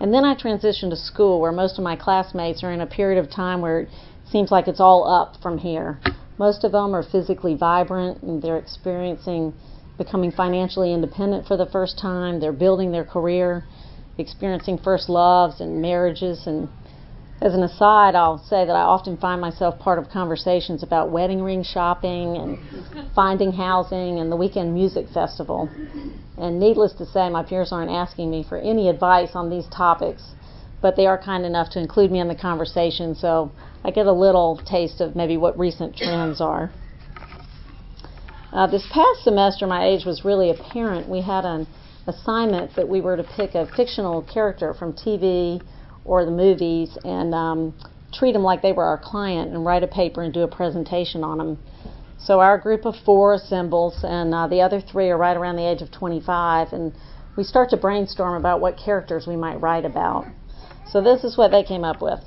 And 0.00 0.12
then 0.12 0.24
I 0.24 0.34
transitioned 0.34 0.90
to 0.90 0.96
school 0.96 1.40
where 1.40 1.52
most 1.52 1.78
of 1.78 1.84
my 1.84 1.96
classmates 1.96 2.62
are 2.62 2.72
in 2.72 2.80
a 2.80 2.86
period 2.86 3.18
of 3.18 3.30
time 3.30 3.60
where 3.60 3.80
it 3.80 3.88
seems 4.30 4.50
like 4.50 4.68
it's 4.68 4.80
all 4.80 5.08
up 5.08 5.40
from 5.42 5.58
here. 5.58 5.98
Most 6.38 6.62
of 6.62 6.72
them 6.72 6.94
are 6.94 7.02
physically 7.02 7.54
vibrant 7.54 8.22
and 8.22 8.40
they're 8.40 8.58
experiencing 8.58 9.54
becoming 9.98 10.32
financially 10.32 10.94
independent 10.94 11.46
for 11.46 11.56
the 11.56 11.66
first 11.66 11.98
time. 11.98 12.40
They're 12.40 12.52
building 12.52 12.92
their 12.92 13.04
career 13.04 13.64
experiencing 14.16 14.78
first 14.78 15.08
loves 15.08 15.60
and 15.60 15.80
marriages 15.80 16.46
and 16.46 16.68
as 17.40 17.54
an 17.54 17.62
aside, 17.62 18.16
I'll 18.16 18.38
say 18.38 18.64
that 18.64 18.74
I 18.74 18.80
often 18.80 19.16
find 19.16 19.40
myself 19.40 19.78
part 19.78 20.00
of 20.00 20.08
conversations 20.08 20.82
about 20.82 21.10
wedding 21.10 21.40
ring 21.40 21.62
shopping 21.62 22.36
and 22.36 22.58
finding 23.14 23.52
housing 23.52 24.18
and 24.18 24.30
the 24.30 24.36
weekend 24.36 24.74
music 24.74 25.06
festival. 25.14 25.70
And 26.36 26.58
needless 26.58 26.94
to 26.94 27.06
say, 27.06 27.28
my 27.28 27.44
peers 27.44 27.70
aren't 27.70 27.92
asking 27.92 28.30
me 28.30 28.44
for 28.48 28.58
any 28.58 28.88
advice 28.88 29.30
on 29.34 29.50
these 29.50 29.66
topics, 29.68 30.22
but 30.82 30.96
they 30.96 31.06
are 31.06 31.16
kind 31.16 31.44
enough 31.44 31.70
to 31.70 31.78
include 31.78 32.10
me 32.10 32.18
in 32.18 32.26
the 32.26 32.34
conversation, 32.34 33.14
so 33.14 33.52
I 33.84 33.92
get 33.92 34.06
a 34.06 34.12
little 34.12 34.60
taste 34.66 35.00
of 35.00 35.14
maybe 35.14 35.36
what 35.36 35.56
recent 35.56 35.96
trends 35.96 36.40
are. 36.40 36.72
Uh, 38.50 38.66
this 38.66 38.86
past 38.90 39.24
semester, 39.24 39.66
my 39.66 39.84
age 39.84 40.06
was 40.06 40.24
really 40.24 40.50
apparent. 40.50 41.06
We 41.08 41.20
had 41.20 41.44
an 41.44 41.66
assignment 42.06 42.74
that 42.76 42.88
we 42.88 43.02
were 43.02 43.16
to 43.16 43.24
pick 43.24 43.54
a 43.54 43.66
fictional 43.76 44.22
character 44.22 44.72
from 44.72 44.94
TV 44.94 45.60
or 46.04 46.24
the 46.24 46.30
movies 46.30 46.96
and 47.04 47.34
um, 47.34 47.74
treat 48.12 48.32
them 48.32 48.42
like 48.42 48.62
they 48.62 48.72
were 48.72 48.84
our 48.84 48.96
client 48.96 49.52
and 49.52 49.66
write 49.66 49.82
a 49.82 49.86
paper 49.86 50.22
and 50.22 50.32
do 50.32 50.40
a 50.40 50.48
presentation 50.48 51.22
on 51.22 51.36
them. 51.36 51.58
So 52.18 52.40
our 52.40 52.56
group 52.56 52.86
of 52.86 52.94
four 53.04 53.34
assembles, 53.34 54.00
and 54.02 54.34
uh, 54.34 54.48
the 54.48 54.62
other 54.62 54.80
three 54.80 55.10
are 55.10 55.18
right 55.18 55.36
around 55.36 55.56
the 55.56 55.68
age 55.68 55.82
of 55.82 55.92
25, 55.92 56.72
and 56.72 56.92
we 57.36 57.44
start 57.44 57.70
to 57.70 57.76
brainstorm 57.76 58.34
about 58.34 58.60
what 58.60 58.78
characters 58.78 59.26
we 59.26 59.36
might 59.36 59.60
write 59.60 59.84
about. 59.84 60.26
So 60.90 61.02
this 61.02 61.22
is 61.22 61.36
what 61.36 61.50
they 61.50 61.62
came 61.62 61.84
up 61.84 62.00
with 62.00 62.20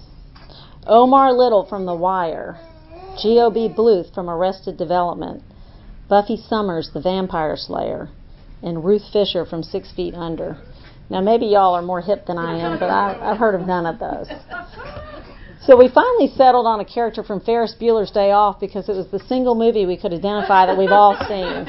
Omar 0.86 1.34
Little 1.34 1.66
from 1.66 1.86
The 1.86 1.96
Wire, 1.96 2.60
G.O.B. 3.22 3.74
Bluth 3.76 4.14
from 4.14 4.30
Arrested 4.30 4.78
Development, 4.78 5.44
Buffy 6.12 6.36
Summers, 6.36 6.90
the 6.94 7.00
Vampire 7.00 7.56
Slayer, 7.56 8.10
and 8.62 8.84
Ruth 8.84 9.04
Fisher 9.14 9.46
from 9.46 9.64
Six 9.64 9.94
Feet 9.94 10.14
Under. 10.14 10.58
Now, 11.10 11.22
maybe 11.22 11.46
y'all 11.46 11.74
are 11.74 11.82
more 11.82 12.02
hip 12.02 12.26
than 12.26 12.38
I 12.38 12.60
am, 12.60 12.78
but 12.80 12.88
I, 12.88 13.32
I've 13.32 13.38
heard 13.38 13.56
of 13.56 13.66
none 13.66 13.86
of 13.86 13.98
those. 13.98 14.28
So 15.62 15.78
we 15.78 15.88
finally 15.88 16.28
settled 16.36 16.68
on 16.68 16.82
a 16.82 16.86
character 16.86 17.24
from 17.24 17.40
Ferris 17.40 17.74
Bueller's 17.80 18.12
Day 18.12 18.32
Off 18.32 18.60
because 18.60 18.90
it 18.90 18.94
was 18.98 19.08
the 19.10 19.20
single 19.20 19.56
movie 19.56 19.86
we 19.86 19.96
could 19.96 20.12
identify 20.12 20.66
that 20.66 20.78
we've 20.78 20.92
all 20.92 21.16
seen. 21.30 21.66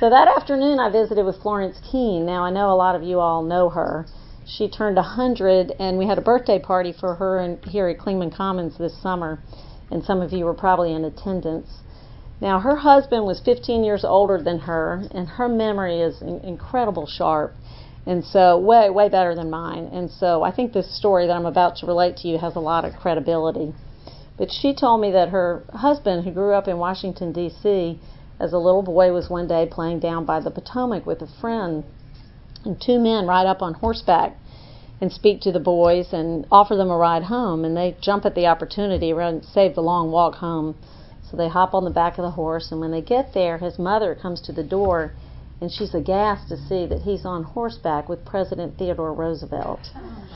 So 0.00 0.08
that 0.08 0.26
afternoon, 0.26 0.80
I 0.80 0.88
visited 0.90 1.26
with 1.26 1.42
Florence 1.42 1.76
Keene. 1.92 2.24
Now, 2.24 2.42
I 2.42 2.50
know 2.50 2.70
a 2.70 2.74
lot 2.74 2.96
of 2.96 3.02
you 3.02 3.20
all 3.20 3.42
know 3.42 3.68
her. 3.68 4.06
She 4.46 4.66
turned 4.66 4.96
100, 4.96 5.74
and 5.78 5.98
we 5.98 6.06
had 6.06 6.16
a 6.16 6.22
birthday 6.22 6.58
party 6.58 6.94
for 6.98 7.16
her 7.16 7.40
in, 7.40 7.58
here 7.64 7.86
at 7.86 7.98
Clingman 7.98 8.34
Commons 8.34 8.78
this 8.78 8.96
summer, 9.02 9.40
and 9.90 10.02
some 10.02 10.22
of 10.22 10.32
you 10.32 10.46
were 10.46 10.54
probably 10.54 10.94
in 10.94 11.04
attendance. 11.04 11.68
Now, 12.40 12.60
her 12.60 12.76
husband 12.76 13.24
was 13.24 13.40
15 13.40 13.84
years 13.84 14.04
older 14.04 14.42
than 14.42 14.60
her, 14.60 15.04
and 15.12 15.28
her 15.28 15.48
memory 15.48 16.00
is 16.00 16.20
in, 16.20 16.40
incredible 16.40 17.06
sharp. 17.06 17.54
And 18.06 18.24
so, 18.24 18.58
way, 18.58 18.90
way 18.90 19.08
better 19.08 19.34
than 19.34 19.50
mine. 19.50 19.88
And 19.92 20.10
so, 20.10 20.42
I 20.42 20.50
think 20.50 20.72
this 20.72 20.96
story 20.98 21.26
that 21.26 21.32
I'm 21.32 21.46
about 21.46 21.76
to 21.76 21.86
relate 21.86 22.16
to 22.18 22.28
you 22.28 22.38
has 22.38 22.56
a 22.56 22.60
lot 22.60 22.84
of 22.84 22.94
credibility. 22.96 23.72
But 24.36 24.50
she 24.50 24.74
told 24.74 25.00
me 25.00 25.12
that 25.12 25.28
her 25.28 25.62
husband, 25.72 26.24
who 26.24 26.32
grew 26.32 26.54
up 26.54 26.66
in 26.66 26.78
Washington, 26.78 27.32
D.C., 27.32 27.98
as 28.40 28.52
a 28.52 28.58
little 28.58 28.82
boy, 28.82 29.12
was 29.12 29.30
one 29.30 29.46
day 29.46 29.66
playing 29.70 30.00
down 30.00 30.24
by 30.24 30.40
the 30.40 30.50
Potomac 30.50 31.06
with 31.06 31.22
a 31.22 31.28
friend. 31.40 31.84
And 32.64 32.80
two 32.80 32.98
men 32.98 33.26
ride 33.26 33.46
up 33.46 33.62
on 33.62 33.74
horseback 33.74 34.36
and 35.00 35.12
speak 35.12 35.40
to 35.42 35.52
the 35.52 35.60
boys 35.60 36.12
and 36.12 36.46
offer 36.50 36.74
them 36.76 36.90
a 36.90 36.96
ride 36.96 37.24
home. 37.24 37.64
And 37.64 37.76
they 37.76 37.96
jump 38.00 38.24
at 38.24 38.34
the 38.34 38.46
opportunity 38.46 39.12
and 39.12 39.44
save 39.44 39.76
the 39.76 39.82
long 39.82 40.10
walk 40.10 40.36
home. 40.36 40.74
So 41.30 41.36
they 41.36 41.48
hop 41.48 41.74
on 41.74 41.84
the 41.84 41.90
back 41.90 42.18
of 42.18 42.22
the 42.22 42.30
horse. 42.30 42.70
And 42.70 42.80
when 42.80 42.90
they 42.90 43.00
get 43.00 43.32
there, 43.34 43.58
his 43.58 43.78
mother 43.78 44.14
comes 44.14 44.40
to 44.42 44.52
the 44.52 44.62
door 44.62 45.12
and 45.60 45.72
she's 45.72 45.94
aghast 45.94 46.48
to 46.48 46.56
see 46.56 46.86
that 46.86 47.02
he's 47.02 47.24
on 47.24 47.42
horseback 47.42 48.08
with 48.08 48.24
President 48.24 48.76
Theodore 48.76 49.14
Roosevelt. 49.14 49.80
Oh, 49.94 50.26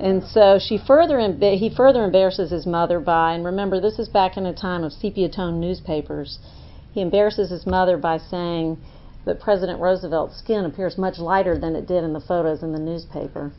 and 0.00 0.22
so 0.22 0.58
she 0.58 0.78
further 0.78 1.18
he 1.40 1.70
further 1.74 2.04
embarrasses 2.04 2.50
his 2.50 2.66
mother 2.66 3.00
by, 3.00 3.32
and 3.32 3.44
remember 3.44 3.80
this 3.80 3.98
is 3.98 4.08
back 4.08 4.36
in 4.36 4.46
a 4.46 4.54
time 4.54 4.84
of 4.84 4.92
sepia 4.92 5.28
tone 5.28 5.58
newspapers. 5.58 6.38
He 6.92 7.00
embarrasses 7.00 7.50
his 7.50 7.66
mother 7.66 7.96
by 7.96 8.18
saying 8.18 8.78
that 9.24 9.40
President 9.40 9.80
Roosevelt's 9.80 10.38
skin 10.38 10.64
appears 10.64 10.98
much 10.98 11.18
lighter 11.18 11.58
than 11.58 11.74
it 11.74 11.86
did 11.86 12.04
in 12.04 12.12
the 12.12 12.20
photos 12.20 12.62
in 12.62 12.72
the 12.72 12.78
newspaper. 12.78 13.52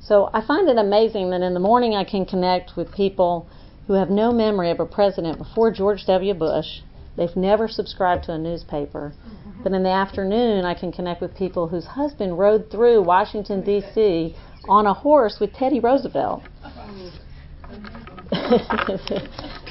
So 0.00 0.30
I 0.32 0.40
find 0.40 0.68
it 0.68 0.78
amazing 0.78 1.30
that 1.30 1.42
in 1.42 1.54
the 1.54 1.60
morning 1.60 1.94
I 1.94 2.04
can 2.04 2.24
connect 2.24 2.76
with 2.76 2.92
people 2.92 3.48
who 3.90 3.96
have 3.96 4.08
no 4.08 4.30
memory 4.30 4.70
of 4.70 4.78
a 4.78 4.86
president 4.86 5.36
before 5.36 5.72
George 5.72 6.06
W. 6.06 6.32
Bush. 6.32 6.82
They've 7.16 7.34
never 7.34 7.66
subscribed 7.66 8.22
to 8.26 8.32
a 8.32 8.38
newspaper. 8.38 9.12
But 9.64 9.72
in 9.72 9.82
the 9.82 9.90
afternoon, 9.90 10.64
I 10.64 10.74
can 10.74 10.92
connect 10.92 11.20
with 11.20 11.36
people 11.36 11.66
whose 11.66 11.86
husband 11.86 12.38
rode 12.38 12.70
through 12.70 13.02
Washington, 13.02 13.64
D.C. 13.64 14.36
on 14.68 14.86
a 14.86 14.94
horse 14.94 15.38
with 15.40 15.52
Teddy 15.52 15.80
Roosevelt. 15.80 16.44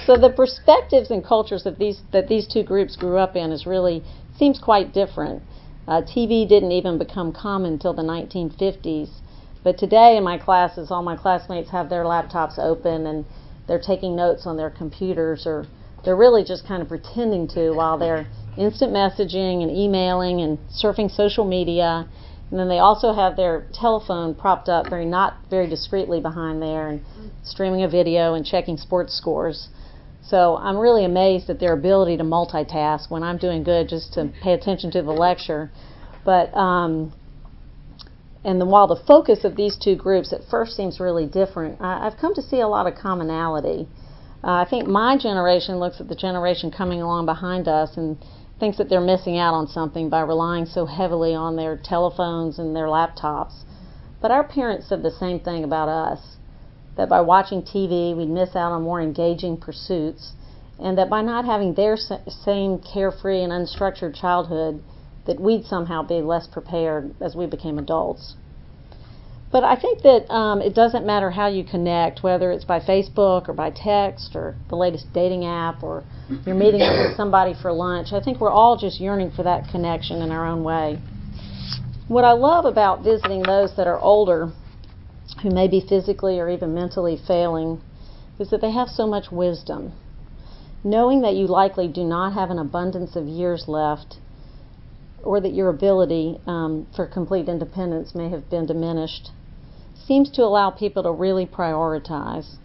so 0.05 0.17
the 0.17 0.33
perspectives 0.35 1.11
and 1.11 1.23
cultures 1.23 1.65
of 1.65 1.77
these 1.77 2.01
that 2.11 2.27
these 2.27 2.45
two 2.45 2.63
groups 2.63 2.97
grew 2.97 3.17
up 3.17 3.37
in 3.37 3.53
is 3.53 3.65
really 3.65 4.03
seems 4.37 4.59
quite 4.59 4.93
different. 4.93 5.41
Uh, 5.87 6.01
TV 6.01 6.45
didn't 6.45 6.73
even 6.73 6.97
become 6.97 7.31
common 7.31 7.71
until 7.71 7.93
the 7.93 8.03
1950s, 8.03 9.21
but 9.63 9.77
today 9.77 10.17
in 10.17 10.25
my 10.25 10.37
classes, 10.37 10.91
all 10.91 11.03
my 11.03 11.15
classmates 11.15 11.69
have 11.69 11.89
their 11.89 12.03
laptops 12.03 12.59
open 12.59 13.05
and 13.07 13.23
they're 13.69 13.79
taking 13.79 14.15
notes 14.15 14.45
on 14.47 14.57
their 14.57 14.71
computers, 14.71 15.45
or 15.45 15.65
they're 16.03 16.17
really 16.17 16.43
just 16.43 16.67
kind 16.67 16.81
of 16.81 16.89
pretending 16.89 17.47
to 17.49 17.71
while 17.71 17.97
they're 17.97 18.27
instant 18.57 18.91
messaging 18.91 19.61
and 19.61 19.71
emailing 19.71 20.41
and 20.41 20.57
surfing 20.69 21.09
social 21.09 21.45
media. 21.45 22.09
And 22.49 22.59
then 22.59 22.67
they 22.67 22.79
also 22.79 23.13
have 23.13 23.37
their 23.37 23.67
telephone 23.71 24.33
propped 24.33 24.69
up 24.69 24.89
very 24.89 25.05
not 25.05 25.37
very 25.51 25.69
discreetly 25.69 26.19
behind 26.19 26.61
there 26.63 26.87
and 26.87 27.01
streaming 27.43 27.83
a 27.83 27.87
video 27.87 28.33
and 28.33 28.43
checking 28.43 28.75
sports 28.75 29.15
scores. 29.15 29.69
So 30.23 30.57
I'm 30.57 30.77
really 30.77 31.05
amazed 31.05 31.49
at 31.51 31.59
their 31.59 31.73
ability 31.73 32.17
to 32.17 32.23
multitask 32.23 33.11
when 33.11 33.21
I'm 33.21 33.37
doing 33.37 33.63
good 33.63 33.87
just 33.87 34.13
to 34.13 34.31
pay 34.41 34.53
attention 34.53 34.89
to 34.91 35.03
the 35.03 35.11
lecture. 35.11 35.71
But 36.25 36.53
um, 36.57 37.13
and 38.43 38.59
then 38.59 38.69
while 38.69 38.87
the 38.87 39.03
focus 39.07 39.43
of 39.43 39.55
these 39.55 39.77
two 39.77 39.95
groups 39.95 40.31
at 40.31 40.41
first 40.49 40.75
seems 40.75 40.99
really 40.99 41.25
different, 41.25 41.81
I, 41.81 42.07
I've 42.07 42.17
come 42.17 42.33
to 42.35 42.41
see 42.41 42.61
a 42.61 42.67
lot 42.67 42.87
of 42.87 42.95
commonality. 42.95 43.87
Uh, 44.43 44.51
I 44.51 44.65
think 44.69 44.87
my 44.87 45.17
generation 45.17 45.79
looks 45.79 45.99
at 45.99 46.07
the 46.07 46.15
generation 46.15 46.71
coming 46.71 47.01
along 47.01 47.25
behind 47.25 47.67
us 47.67 47.97
and 47.97 48.17
thinks 48.59 48.77
that 48.77 48.89
they're 48.89 49.01
missing 49.01 49.37
out 49.37 49.53
on 49.53 49.67
something 49.67 50.09
by 50.09 50.21
relying 50.21 50.65
so 50.65 50.85
heavily 50.85 51.33
on 51.35 51.55
their 51.55 51.77
telephones 51.77 52.59
and 52.59 52.75
their 52.75 52.87
laptops. 52.87 53.63
But 54.21 54.31
our 54.31 54.43
parents 54.43 54.87
said 54.87 55.03
the 55.03 55.11
same 55.11 55.39
thing 55.39 55.63
about 55.63 55.89
us 55.89 56.37
that 56.97 57.09
by 57.09 57.21
watching 57.21 57.61
TV, 57.61 58.15
we'd 58.15 58.29
miss 58.29 58.55
out 58.55 58.73
on 58.73 58.81
more 58.81 59.01
engaging 59.01 59.55
pursuits, 59.55 60.33
and 60.79 60.97
that 60.97 61.09
by 61.09 61.21
not 61.21 61.45
having 61.45 61.73
their 61.73 61.95
same 61.95 62.79
carefree 62.79 63.41
and 63.41 63.53
unstructured 63.53 64.13
childhood, 64.13 64.83
that 65.29 65.39
we'd 65.39 65.63
somehow 65.63 66.01
be 66.01 66.21
less 66.23 66.47
prepared 66.47 67.13
as 67.21 67.35
we 67.35 67.45
became 67.45 67.77
adults. 67.77 68.33
But 69.51 69.63
I 69.63 69.75
think 69.75 70.01
that 70.01 70.31
um, 70.33 70.59
it 70.59 70.73
doesn't 70.73 71.05
matter 71.05 71.29
how 71.29 71.47
you 71.47 71.63
connect, 71.63 72.23
whether 72.23 72.51
it's 72.51 72.65
by 72.65 72.79
Facebook 72.79 73.47
or 73.47 73.53
by 73.53 73.69
text 73.69 74.35
or 74.35 74.55
the 74.69 74.75
latest 74.75 75.05
dating 75.13 75.45
app 75.45 75.83
or 75.83 76.03
you're 76.47 76.55
meeting 76.55 76.81
up 76.81 76.97
with 76.97 77.15
somebody 77.15 77.53
for 77.53 77.71
lunch. 77.71 78.11
I 78.11 78.21
think 78.21 78.39
we're 78.39 78.49
all 78.49 78.75
just 78.75 78.99
yearning 78.99 79.29
for 79.29 79.43
that 79.43 79.69
connection 79.69 80.23
in 80.23 80.31
our 80.31 80.47
own 80.47 80.63
way. 80.63 80.99
What 82.07 82.23
I 82.23 82.31
love 82.31 82.65
about 82.65 83.03
visiting 83.03 83.43
those 83.43 83.75
that 83.75 83.85
are 83.85 83.99
older, 83.99 84.51
who 85.43 85.51
may 85.51 85.67
be 85.67 85.79
physically 85.79 86.39
or 86.39 86.49
even 86.49 86.73
mentally 86.73 87.19
failing, 87.27 87.81
is 88.39 88.49
that 88.49 88.61
they 88.61 88.71
have 88.71 88.89
so 88.89 89.05
much 89.05 89.31
wisdom. 89.31 89.93
Knowing 90.83 91.21
that 91.21 91.35
you 91.35 91.45
likely 91.45 91.87
do 91.87 92.03
not 92.03 92.33
have 92.33 92.49
an 92.49 92.57
abundance 92.57 93.15
of 93.15 93.27
years 93.27 93.67
left, 93.67 94.17
or 95.23 95.39
that 95.41 95.53
your 95.53 95.69
ability 95.69 96.39
um, 96.47 96.87
for 96.95 97.05
complete 97.05 97.47
independence 97.47 98.15
may 98.15 98.29
have 98.29 98.49
been 98.49 98.65
diminished 98.65 99.31
seems 100.05 100.29
to 100.31 100.43
allow 100.43 100.71
people 100.71 101.03
to 101.03 101.11
really 101.11 101.45
prioritize. 101.45 102.55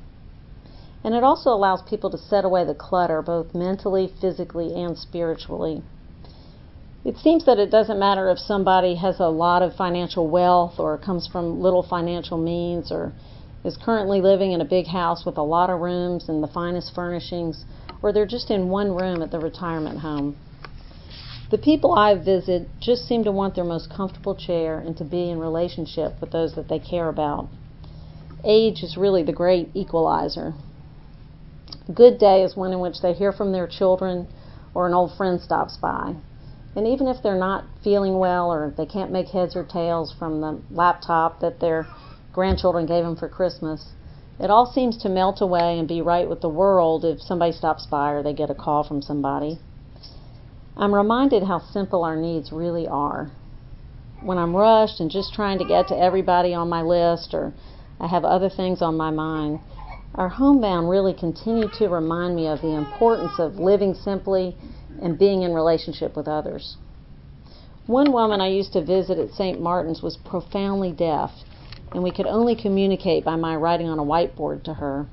And 1.03 1.15
it 1.15 1.23
also 1.23 1.51
allows 1.51 1.83
people 1.83 2.11
to 2.11 2.19
set 2.19 2.45
away 2.45 2.65
the 2.65 2.75
clutter, 2.75 3.21
both 3.21 3.55
mentally, 3.55 4.11
physically, 4.21 4.73
and 4.75 4.97
spiritually. 4.97 5.83
It 7.05 7.19
seems 7.19 7.45
that 7.45 7.59
it 7.59 7.71
doesn't 7.71 7.99
matter 7.99 8.31
if 8.31 8.39
somebody 8.39 8.95
has 8.95 9.21
a 9.21 9.29
lot 9.29 9.61
of 9.61 9.77
financial 9.77 10.27
wealth 10.27 10.79
or 10.79 10.97
comes 10.97 11.27
from 11.27 11.61
little 11.61 11.83
financial 11.83 12.39
means 12.39 12.91
or 12.91 13.13
is 13.63 13.77
currently 13.77 14.23
living 14.23 14.53
in 14.53 14.63
a 14.63 14.65
big 14.65 14.87
house 14.87 15.27
with 15.27 15.37
a 15.37 15.43
lot 15.43 15.69
of 15.69 15.81
rooms 15.81 16.31
and 16.31 16.43
the 16.43 16.49
finest 16.49 16.95
furnishings, 16.95 17.65
or 18.03 18.13
they're 18.13 18.27
just 18.27 18.51
in 18.51 18.71
one 18.71 18.95
room 18.95 19.21
at 19.21 19.31
the 19.31 19.39
retirement 19.39 19.99
home. 19.99 20.37
The 21.55 21.59
people 21.59 21.93
I 21.93 22.17
visit 22.17 22.69
just 22.81 23.07
seem 23.07 23.23
to 23.23 23.31
want 23.31 23.55
their 23.55 23.63
most 23.63 23.89
comfortable 23.89 24.35
chair 24.35 24.81
and 24.81 24.97
to 24.97 25.05
be 25.05 25.31
in 25.31 25.39
relationship 25.39 26.21
with 26.21 26.33
those 26.33 26.57
that 26.57 26.67
they 26.67 26.81
care 26.81 27.09
about. 27.09 27.47
Age 28.43 28.83
is 28.83 28.97
really 28.97 29.23
the 29.23 29.33
great 29.33 29.71
equalizer. 29.73 30.55
A 31.89 31.93
good 31.93 32.19
day 32.19 32.43
is 32.43 32.57
one 32.57 32.73
in 32.73 32.81
which 32.81 33.03
they 33.03 33.13
hear 33.13 33.31
from 33.31 33.53
their 33.53 33.69
children 33.69 34.27
or 34.75 34.89
an 34.89 34.95
old 34.95 35.13
friend 35.17 35.41
stops 35.41 35.77
by. 35.77 36.17
And 36.75 36.89
even 36.89 37.07
if 37.07 37.23
they're 37.23 37.39
not 37.39 37.67
feeling 37.85 38.19
well 38.19 38.53
or 38.53 38.75
they 38.77 38.87
can't 38.87 39.13
make 39.13 39.29
heads 39.29 39.55
or 39.55 39.63
tails 39.63 40.11
from 40.11 40.41
the 40.41 40.61
laptop 40.73 41.39
that 41.39 41.61
their 41.61 41.87
grandchildren 42.33 42.85
gave 42.85 43.05
them 43.05 43.15
for 43.15 43.29
Christmas, 43.29 43.93
It 44.41 44.51
all 44.51 44.67
seems 44.67 44.97
to 44.97 45.09
melt 45.09 45.41
away 45.41 45.79
and 45.79 45.87
be 45.87 46.03
right 46.03 46.29
with 46.29 46.41
the 46.41 46.49
world 46.49 47.05
if 47.05 47.23
somebody 47.23 47.53
stops 47.53 47.87
by 47.87 48.11
or 48.11 48.25
they 48.25 48.33
get 48.33 48.51
a 48.51 48.57
call 48.57 48.83
from 48.83 49.03
somebody. 49.03 49.61
I'm 50.77 50.95
reminded 50.95 51.45
how 51.45 51.61
simple 51.61 52.03
our 52.03 52.17
needs 52.17 52.51
really 52.51 52.89
are. 52.89 53.31
When 54.23 54.39
I'm 54.39 54.57
rushed 54.57 54.99
and 55.01 55.11
just 55.11 55.33
trying 55.33 55.59
to 55.59 55.65
get 55.65 55.89
to 55.89 55.97
everybody 55.97 56.53
on 56.53 56.69
my 56.69 56.83
list 56.83 57.33
or 57.33 57.53
I 58.01 58.09
have 58.09 58.25
other 58.25 58.49
things 58.49 58.83
on 58.83 58.97
my 58.97 59.11
mind, 59.11 59.61
our 60.17 60.29
homebound 60.29 60.89
really 60.89 61.15
continue 61.15 61.69
to 61.79 61.89
remind 61.89 62.35
me 62.35 62.49
of 62.49 62.61
the 62.61 62.75
importance 62.75 63.39
of 63.39 63.57
living 63.57 63.95
simply 63.95 64.57
and 65.01 65.19
being 65.19 65.43
in 65.43 65.53
relationship 65.53 66.17
with 66.17 66.27
others. 66.27 66.77
One 67.87 68.13
woman 68.13 68.41
I 68.41 68.49
used 68.49 68.73
to 68.73 68.85
visit 68.85 69.19
at 69.19 69.31
St. 69.31 69.61
Martin's 69.61 70.03
was 70.03 70.17
profoundly 70.17 70.91
deaf, 70.91 71.31
and 71.93 72.03
we 72.03 72.11
could 72.11 72.27
only 72.27 72.57
communicate 72.57 73.25
by 73.25 73.37
my 73.37 73.55
writing 73.55 73.89
on 73.89 73.99
a 73.99 74.05
whiteboard 74.05 74.65
to 74.65 74.75
her. 74.75 75.07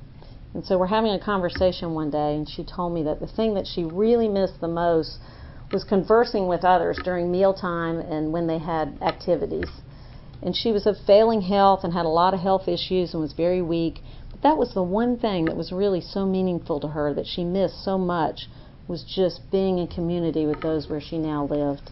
And 0.54 0.64
so 0.64 0.78
we're 0.78 0.86
having 0.86 1.12
a 1.12 1.20
conversation 1.20 1.94
one 1.94 2.10
day, 2.10 2.34
and 2.34 2.48
she 2.48 2.64
told 2.64 2.94
me 2.94 3.02
that 3.04 3.20
the 3.20 3.26
thing 3.26 3.54
that 3.54 3.66
she 3.66 3.84
really 3.84 4.28
missed 4.28 4.60
the 4.60 4.68
most 4.68 5.18
was 5.72 5.84
conversing 5.84 6.46
with 6.46 6.64
others 6.64 7.00
during 7.02 7.32
mealtime 7.32 7.98
and 7.98 8.30
when 8.30 8.46
they 8.46 8.58
had 8.58 8.98
activities. 9.00 9.70
And 10.42 10.54
she 10.54 10.70
was 10.70 10.86
of 10.86 10.96
failing 11.06 11.40
health 11.40 11.82
and 11.82 11.94
had 11.94 12.04
a 12.04 12.10
lot 12.10 12.34
of 12.34 12.40
health 12.40 12.68
issues 12.68 13.14
and 13.14 13.22
was 13.22 13.32
very 13.32 13.62
weak. 13.62 14.02
But 14.30 14.42
that 14.42 14.58
was 14.58 14.74
the 14.74 14.82
one 14.82 15.16
thing 15.16 15.46
that 15.46 15.56
was 15.56 15.72
really 15.72 16.02
so 16.02 16.26
meaningful 16.26 16.78
to 16.80 16.88
her 16.88 17.14
that 17.14 17.26
she 17.26 17.42
missed 17.42 17.82
so 17.82 17.96
much 17.96 18.48
was 18.86 19.02
just 19.02 19.50
being 19.50 19.78
in 19.78 19.86
community 19.86 20.44
with 20.44 20.60
those 20.60 20.90
where 20.90 21.00
she 21.00 21.16
now 21.16 21.46
lived. 21.46 21.90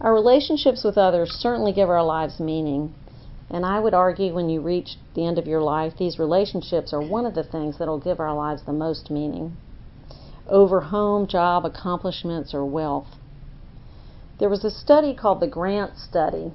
Our 0.00 0.12
relationships 0.12 0.82
with 0.82 0.98
others 0.98 1.30
certainly 1.30 1.72
give 1.72 1.90
our 1.90 2.02
lives 2.02 2.40
meaning. 2.40 2.92
And 3.50 3.64
I 3.64 3.78
would 3.78 3.94
argue 3.94 4.34
when 4.34 4.48
you 4.48 4.60
reach 4.60 4.96
the 5.14 5.26
end 5.26 5.38
of 5.38 5.46
your 5.46 5.60
life, 5.60 5.92
these 5.98 6.18
relationships 6.18 6.92
are 6.92 7.02
one 7.02 7.26
of 7.26 7.34
the 7.34 7.44
things 7.44 7.78
that 7.78 7.86
will 7.86 8.00
give 8.00 8.18
our 8.18 8.34
lives 8.34 8.62
the 8.64 8.72
most 8.72 9.10
meaning 9.10 9.56
over 10.46 10.80
home, 10.80 11.26
job, 11.26 11.64
accomplishments, 11.64 12.54
or 12.54 12.64
wealth. 12.64 13.16
There 14.38 14.48
was 14.48 14.64
a 14.64 14.70
study 14.70 15.14
called 15.14 15.40
the 15.40 15.46
Grant 15.46 15.98
Study, 15.98 16.52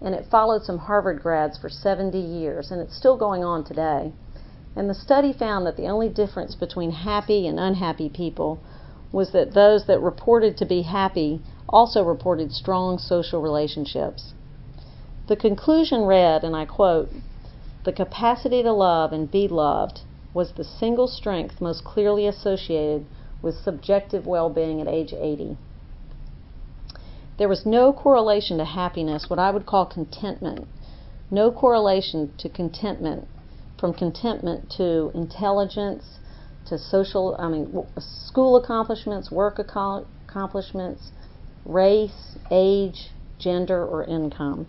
and 0.00 0.14
it 0.14 0.26
followed 0.30 0.62
some 0.62 0.78
Harvard 0.78 1.20
grads 1.20 1.58
for 1.58 1.68
70 1.68 2.18
years, 2.18 2.70
and 2.70 2.80
it's 2.80 2.96
still 2.96 3.16
going 3.16 3.42
on 3.42 3.64
today. 3.64 4.12
And 4.76 4.88
the 4.88 4.94
study 4.94 5.32
found 5.32 5.66
that 5.66 5.76
the 5.76 5.88
only 5.88 6.08
difference 6.08 6.54
between 6.54 6.90
happy 6.90 7.46
and 7.46 7.58
unhappy 7.58 8.08
people 8.08 8.60
was 9.12 9.30
that 9.30 9.54
those 9.54 9.86
that 9.86 10.00
reported 10.00 10.56
to 10.58 10.64
be 10.64 10.82
happy 10.82 11.40
also 11.68 12.02
reported 12.02 12.52
strong 12.52 12.98
social 12.98 13.40
relationships. 13.40 14.32
The 15.28 15.36
conclusion 15.36 16.02
read, 16.02 16.44
and 16.44 16.54
I 16.54 16.64
quote, 16.66 17.10
the 17.84 17.92
capacity 17.92 18.62
to 18.62 18.72
love 18.72 19.12
and 19.12 19.30
be 19.30 19.46
loved 19.48 20.00
was 20.32 20.52
the 20.52 20.64
single 20.64 21.06
strength 21.06 21.60
most 21.60 21.84
clearly 21.84 22.26
associated 22.26 23.06
with 23.44 23.54
subjective 23.56 24.26
well 24.26 24.48
being 24.48 24.80
at 24.80 24.88
age 24.88 25.12
80. 25.12 25.56
There 27.36 27.48
was 27.48 27.66
no 27.66 27.92
correlation 27.92 28.58
to 28.58 28.64
happiness, 28.64 29.28
what 29.28 29.38
I 29.38 29.50
would 29.50 29.66
call 29.66 29.86
contentment, 29.86 30.66
no 31.30 31.52
correlation 31.52 32.32
to 32.38 32.48
contentment, 32.48 33.28
from 33.78 33.92
contentment 33.92 34.70
to 34.78 35.10
intelligence, 35.14 36.18
to 36.66 36.78
social, 36.78 37.36
I 37.38 37.48
mean, 37.48 37.86
school 37.98 38.56
accomplishments, 38.56 39.30
work 39.30 39.58
accomplishments, 39.58 41.10
race, 41.66 42.38
age, 42.50 43.10
gender, 43.38 43.84
or 43.84 44.04
income. 44.04 44.66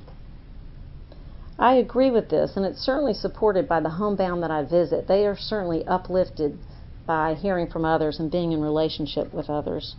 I 1.58 1.76
agree 1.76 2.12
with 2.12 2.30
this, 2.30 2.58
and 2.58 2.66
it's 2.66 2.80
certainly 2.82 3.14
supported 3.14 3.70
by 3.70 3.80
the 3.80 3.92
homebound 3.92 4.44
that 4.44 4.52
I 4.52 4.64
visit. 4.64 5.08
They 5.08 5.26
are 5.26 5.38
certainly 5.38 5.86
uplifted 5.86 6.58
by 7.06 7.34
hearing 7.34 7.68
from 7.68 7.86
others 7.86 8.20
and 8.20 8.32
being 8.32 8.52
in 8.52 8.62
relationship 8.62 9.34
with 9.34 9.50
others. 9.50 9.96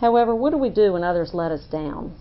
However, 0.00 0.34
what 0.34 0.50
do 0.50 0.58
we 0.58 0.68
do 0.68 0.92
when 0.92 1.04
others 1.04 1.32
let 1.32 1.52
us 1.52 1.66
down? 1.66 2.14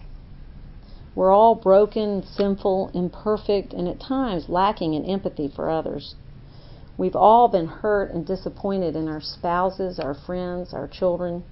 We're 1.13 1.31
all 1.31 1.55
broken, 1.55 2.23
sinful, 2.23 2.91
imperfect, 2.93 3.73
and 3.73 3.88
at 3.88 4.01
times 4.01 4.49
lacking 4.49 4.93
in 4.93 5.05
empathy 5.05 5.47
for 5.47 5.69
others. 5.69 6.15
We've 6.97 7.15
all 7.15 7.47
been 7.47 7.67
hurt 7.67 8.11
and 8.13 8.25
disappointed 8.25 8.95
in 8.95 9.07
our 9.07 9.21
spouses, 9.21 9.99
our 9.99 10.13
friends, 10.13 10.73
our 10.73 10.88
children. 10.88 11.43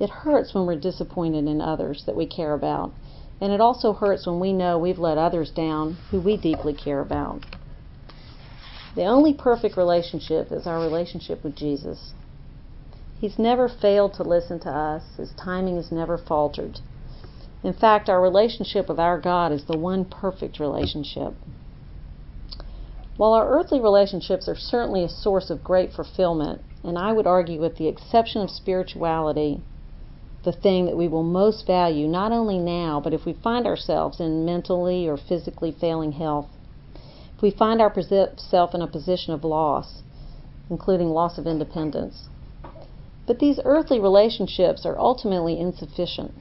It 0.00 0.10
hurts 0.10 0.54
when 0.54 0.66
we're 0.66 0.76
disappointed 0.76 1.46
in 1.46 1.60
others 1.60 2.04
that 2.06 2.16
we 2.16 2.26
care 2.26 2.54
about, 2.54 2.92
and 3.40 3.52
it 3.52 3.60
also 3.60 3.92
hurts 3.92 4.26
when 4.26 4.40
we 4.40 4.52
know 4.52 4.78
we've 4.78 4.98
let 4.98 5.18
others 5.18 5.50
down 5.50 5.96
who 6.10 6.20
we 6.20 6.36
deeply 6.36 6.72
care 6.72 7.00
about. 7.00 7.44
The 8.98 9.04
only 9.04 9.32
perfect 9.32 9.76
relationship 9.76 10.50
is 10.50 10.66
our 10.66 10.80
relationship 10.80 11.44
with 11.44 11.54
Jesus. 11.54 12.14
He's 13.20 13.38
never 13.38 13.68
failed 13.68 14.14
to 14.14 14.24
listen 14.24 14.58
to 14.58 14.70
us, 14.70 15.04
His 15.16 15.30
timing 15.34 15.76
has 15.76 15.92
never 15.92 16.18
faltered. 16.18 16.80
In 17.62 17.74
fact, 17.74 18.08
our 18.08 18.20
relationship 18.20 18.88
with 18.88 18.98
our 18.98 19.20
God 19.20 19.52
is 19.52 19.66
the 19.66 19.78
one 19.78 20.04
perfect 20.04 20.58
relationship. 20.58 21.34
While 23.16 23.34
our 23.34 23.48
earthly 23.48 23.78
relationships 23.80 24.48
are 24.48 24.56
certainly 24.56 25.04
a 25.04 25.08
source 25.08 25.48
of 25.48 25.62
great 25.62 25.92
fulfillment, 25.92 26.60
and 26.82 26.98
I 26.98 27.12
would 27.12 27.28
argue, 27.28 27.60
with 27.60 27.76
the 27.76 27.86
exception 27.86 28.42
of 28.42 28.50
spirituality, 28.50 29.60
the 30.42 30.50
thing 30.50 30.86
that 30.86 30.96
we 30.96 31.06
will 31.06 31.22
most 31.22 31.68
value, 31.68 32.08
not 32.08 32.32
only 32.32 32.58
now, 32.58 33.00
but 33.00 33.14
if 33.14 33.24
we 33.24 33.32
find 33.32 33.64
ourselves 33.64 34.18
in 34.18 34.44
mentally 34.44 35.06
or 35.06 35.16
physically 35.16 35.70
failing 35.70 36.10
health, 36.10 36.48
if 37.38 37.42
we 37.42 37.52
find 37.52 37.80
ourselves 37.80 38.74
in 38.74 38.82
a 38.82 38.86
position 38.88 39.32
of 39.32 39.44
loss, 39.44 40.02
including 40.70 41.10
loss 41.10 41.38
of 41.38 41.46
independence. 41.46 42.28
But 43.28 43.38
these 43.38 43.60
earthly 43.64 44.00
relationships 44.00 44.84
are 44.84 44.98
ultimately 44.98 45.60
insufficient. 45.60 46.34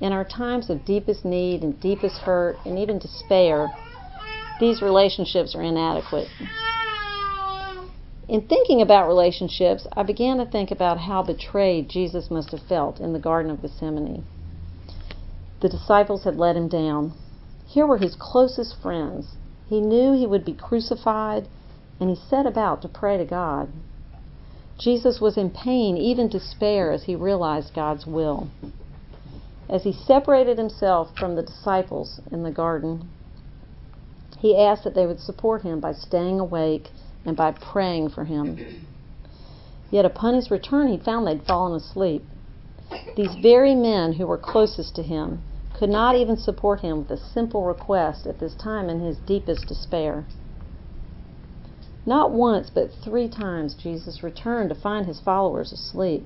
In 0.00 0.12
our 0.12 0.24
times 0.24 0.70
of 0.70 0.84
deepest 0.84 1.24
need 1.24 1.64
and 1.64 1.80
deepest 1.80 2.18
hurt 2.18 2.58
and 2.64 2.78
even 2.78 3.00
despair, 3.00 3.72
these 4.60 4.80
relationships 4.80 5.56
are 5.56 5.62
inadequate. 5.62 6.28
In 8.28 8.42
thinking 8.46 8.82
about 8.82 9.08
relationships, 9.08 9.84
I 9.96 10.04
began 10.04 10.36
to 10.36 10.46
think 10.46 10.70
about 10.70 10.98
how 10.98 11.24
betrayed 11.24 11.88
Jesus 11.88 12.30
must 12.30 12.52
have 12.52 12.62
felt 12.68 13.00
in 13.00 13.12
the 13.12 13.18
Garden 13.18 13.50
of 13.50 13.62
Gethsemane. 13.62 14.24
The 15.60 15.68
disciples 15.68 16.22
had 16.22 16.36
let 16.36 16.54
him 16.54 16.68
down. 16.68 17.14
Here 17.66 17.86
were 17.86 17.98
his 17.98 18.14
closest 18.14 18.80
friends. 18.80 19.34
He 19.66 19.80
knew 19.80 20.12
he 20.12 20.26
would 20.26 20.44
be 20.44 20.52
crucified, 20.52 21.48
and 21.98 22.10
he 22.10 22.16
set 22.16 22.46
about 22.46 22.82
to 22.82 22.88
pray 22.88 23.16
to 23.16 23.24
God. 23.24 23.68
Jesus 24.78 25.20
was 25.20 25.36
in 25.36 25.50
pain, 25.50 25.96
even 25.96 26.28
despair, 26.28 26.90
as 26.90 27.04
he 27.04 27.14
realized 27.14 27.74
God's 27.74 28.06
will. 28.06 28.48
As 29.68 29.84
he 29.84 29.92
separated 29.92 30.58
himself 30.58 31.16
from 31.16 31.34
the 31.34 31.42
disciples 31.42 32.20
in 32.30 32.42
the 32.42 32.50
garden, 32.50 33.08
he 34.40 34.58
asked 34.58 34.84
that 34.84 34.94
they 34.94 35.06
would 35.06 35.20
support 35.20 35.62
him 35.62 35.80
by 35.80 35.92
staying 35.92 36.38
awake 36.38 36.90
and 37.24 37.36
by 37.36 37.52
praying 37.52 38.10
for 38.10 38.24
him. 38.24 38.58
Yet 39.90 40.04
upon 40.04 40.34
his 40.34 40.50
return, 40.50 40.88
he 40.88 40.98
found 40.98 41.26
they'd 41.26 41.46
fallen 41.46 41.74
asleep. 41.74 42.24
These 43.16 43.36
very 43.36 43.74
men 43.74 44.12
who 44.14 44.26
were 44.26 44.36
closest 44.36 44.96
to 44.96 45.02
him 45.02 45.40
could 45.84 45.90
not 45.90 46.16
even 46.16 46.34
support 46.34 46.80
him 46.80 47.00
with 47.00 47.10
a 47.10 47.18
simple 47.34 47.62
request 47.62 48.26
at 48.26 48.40
this 48.40 48.54
time 48.54 48.88
in 48.88 49.00
his 49.00 49.18
deepest 49.26 49.66
despair. 49.66 50.24
Not 52.06 52.30
once, 52.30 52.70
but 52.74 52.88
three 53.04 53.28
times, 53.28 53.74
Jesus 53.74 54.22
returned 54.22 54.70
to 54.70 54.74
find 54.74 55.04
his 55.04 55.20
followers 55.20 55.74
asleep. 55.74 56.24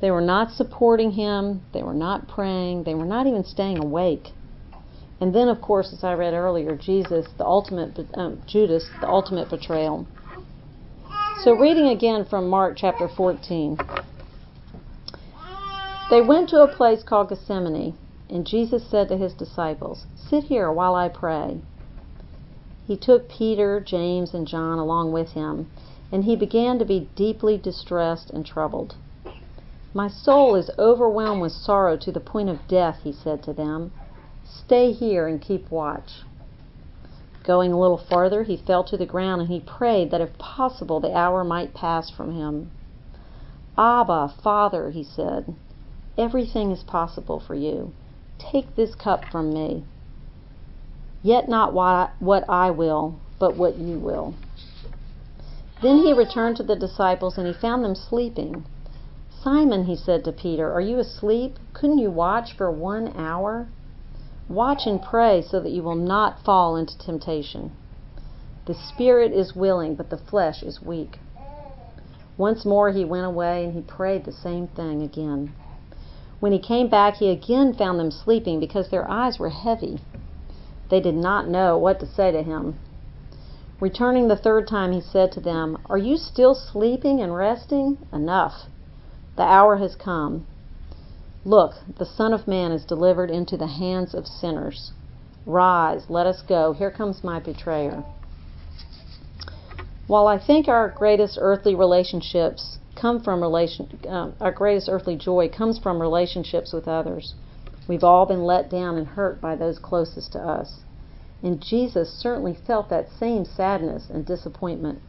They 0.00 0.10
were 0.10 0.22
not 0.22 0.52
supporting 0.52 1.10
him, 1.10 1.60
they 1.74 1.82
were 1.82 1.92
not 1.92 2.28
praying, 2.28 2.84
they 2.84 2.94
were 2.94 3.04
not 3.04 3.26
even 3.26 3.44
staying 3.44 3.78
awake. 3.78 4.28
And 5.20 5.34
then, 5.34 5.48
of 5.48 5.60
course, 5.60 5.92
as 5.92 6.02
I 6.02 6.14
read 6.14 6.32
earlier, 6.32 6.74
Jesus, 6.74 7.26
the 7.36 7.44
ultimate, 7.44 8.00
um, 8.14 8.40
Judas, 8.46 8.88
the 9.02 9.06
ultimate 9.06 9.50
betrayal. 9.50 10.06
So, 11.42 11.52
reading 11.52 11.88
again 11.88 12.24
from 12.24 12.48
Mark 12.48 12.78
chapter 12.78 13.10
14. 13.14 13.76
They 16.08 16.22
went 16.22 16.48
to 16.48 16.62
a 16.62 16.74
place 16.74 17.02
called 17.02 17.28
Gethsemane, 17.28 17.98
and 18.30 18.46
Jesus 18.46 18.86
said 18.86 19.08
to 19.08 19.16
his 19.16 19.34
disciples, 19.34 20.06
Sit 20.14 20.44
here 20.44 20.72
while 20.72 20.94
I 20.94 21.08
pray. 21.08 21.60
He 22.86 22.96
took 22.96 23.28
Peter, 23.28 23.80
James, 23.80 24.34
and 24.34 24.46
John 24.46 24.78
along 24.78 25.12
with 25.12 25.32
him, 25.32 25.70
and 26.10 26.24
he 26.24 26.34
began 26.34 26.78
to 26.78 26.84
be 26.84 27.08
deeply 27.14 27.58
distressed 27.58 28.30
and 28.30 28.44
troubled. 28.44 28.96
My 29.92 30.08
soul 30.08 30.54
is 30.54 30.70
overwhelmed 30.78 31.42
with 31.42 31.52
sorrow 31.52 31.96
to 31.98 32.10
the 32.10 32.20
point 32.20 32.48
of 32.48 32.66
death, 32.66 33.00
he 33.04 33.12
said 33.12 33.42
to 33.44 33.52
them. 33.52 33.92
Stay 34.42 34.92
here 34.92 35.26
and 35.26 35.40
keep 35.40 35.70
watch. 35.70 36.24
Going 37.44 37.72
a 37.72 37.78
little 37.78 37.98
farther, 37.98 38.42
he 38.42 38.56
fell 38.56 38.84
to 38.84 38.96
the 38.96 39.06
ground 39.06 39.42
and 39.42 39.50
he 39.50 39.60
prayed 39.60 40.10
that 40.10 40.20
if 40.22 40.36
possible 40.38 40.98
the 40.98 41.14
hour 41.14 41.44
might 41.44 41.74
pass 41.74 42.10
from 42.10 42.32
him. 42.32 42.70
Abba, 43.76 44.34
Father, 44.42 44.90
he 44.90 45.04
said, 45.04 45.54
everything 46.16 46.70
is 46.70 46.82
possible 46.82 47.38
for 47.38 47.54
you. 47.54 47.92
Take 48.38 48.76
this 48.76 48.94
cup 48.94 49.24
from 49.30 49.52
me. 49.52 49.84
Yet 51.22 51.48
not 51.48 51.72
what 51.72 52.48
I 52.48 52.70
will, 52.70 53.18
but 53.38 53.56
what 53.56 53.78
you 53.78 53.98
will. 53.98 54.34
Then 55.82 55.98
he 55.98 56.12
returned 56.12 56.56
to 56.58 56.62
the 56.62 56.76
disciples 56.76 57.36
and 57.36 57.46
he 57.46 57.52
found 57.52 57.84
them 57.84 57.94
sleeping. 57.94 58.64
Simon, 59.42 59.84
he 59.84 59.96
said 59.96 60.24
to 60.24 60.32
Peter, 60.32 60.72
are 60.72 60.80
you 60.80 60.98
asleep? 60.98 61.58
Couldn't 61.72 61.98
you 61.98 62.10
watch 62.10 62.56
for 62.56 62.70
one 62.70 63.12
hour? 63.16 63.68
Watch 64.48 64.86
and 64.86 65.02
pray 65.02 65.42
so 65.42 65.60
that 65.60 65.72
you 65.72 65.82
will 65.82 65.94
not 65.94 66.40
fall 66.44 66.76
into 66.76 66.96
temptation. 66.98 67.72
The 68.66 68.74
spirit 68.74 69.32
is 69.32 69.54
willing, 69.54 69.94
but 69.94 70.08
the 70.08 70.16
flesh 70.16 70.62
is 70.62 70.80
weak. 70.80 71.18
Once 72.38 72.64
more 72.64 72.90
he 72.90 73.04
went 73.04 73.26
away 73.26 73.64
and 73.64 73.74
he 73.74 73.82
prayed 73.82 74.24
the 74.24 74.32
same 74.32 74.66
thing 74.68 75.02
again. 75.02 75.52
When 76.40 76.52
he 76.52 76.58
came 76.58 76.88
back, 76.88 77.16
he 77.16 77.30
again 77.30 77.72
found 77.72 77.98
them 77.98 78.10
sleeping 78.10 78.60
because 78.60 78.88
their 78.88 79.10
eyes 79.10 79.38
were 79.38 79.50
heavy. 79.50 80.00
They 80.90 81.00
did 81.00 81.14
not 81.14 81.48
know 81.48 81.78
what 81.78 82.00
to 82.00 82.06
say 82.06 82.30
to 82.30 82.42
him. 82.42 82.78
Returning 83.80 84.28
the 84.28 84.36
third 84.36 84.68
time, 84.68 84.92
he 84.92 85.00
said 85.00 85.32
to 85.32 85.40
them, 85.40 85.78
Are 85.86 85.98
you 85.98 86.16
still 86.16 86.54
sleeping 86.54 87.20
and 87.20 87.34
resting? 87.34 87.98
Enough. 88.12 88.66
The 89.36 89.42
hour 89.42 89.76
has 89.76 89.96
come. 89.96 90.46
Look, 91.44 91.74
the 91.98 92.06
Son 92.06 92.32
of 92.32 92.48
Man 92.48 92.72
is 92.72 92.84
delivered 92.84 93.30
into 93.30 93.56
the 93.56 93.66
hands 93.66 94.14
of 94.14 94.26
sinners. 94.26 94.92
Rise, 95.44 96.08
let 96.08 96.26
us 96.26 96.40
go. 96.42 96.72
Here 96.72 96.90
comes 96.90 97.22
my 97.22 97.40
betrayer. 97.40 98.04
While 100.06 100.26
I 100.26 100.38
think 100.38 100.68
our 100.68 100.88
greatest 100.88 101.38
earthly 101.40 101.74
relationships 101.74 102.78
come 102.94 103.20
from 103.20 103.42
relation, 103.42 103.98
uh, 104.08 104.30
our 104.40 104.52
greatest 104.52 104.88
earthly 104.88 105.16
joy 105.16 105.48
comes 105.48 105.78
from 105.78 106.00
relationships 106.00 106.72
with 106.72 106.88
others. 106.88 107.34
We've 107.86 108.04
all 108.04 108.26
been 108.26 108.44
let 108.44 108.70
down 108.70 108.96
and 108.96 109.06
hurt 109.06 109.40
by 109.40 109.56
those 109.56 109.78
closest 109.78 110.32
to 110.32 110.40
us. 110.40 110.80
And 111.42 111.60
Jesus 111.60 112.10
certainly 112.10 112.54
felt 112.54 112.88
that 112.88 113.10
same 113.10 113.44
sadness 113.44 114.08
and 114.08 114.24
disappointment. 114.24 115.00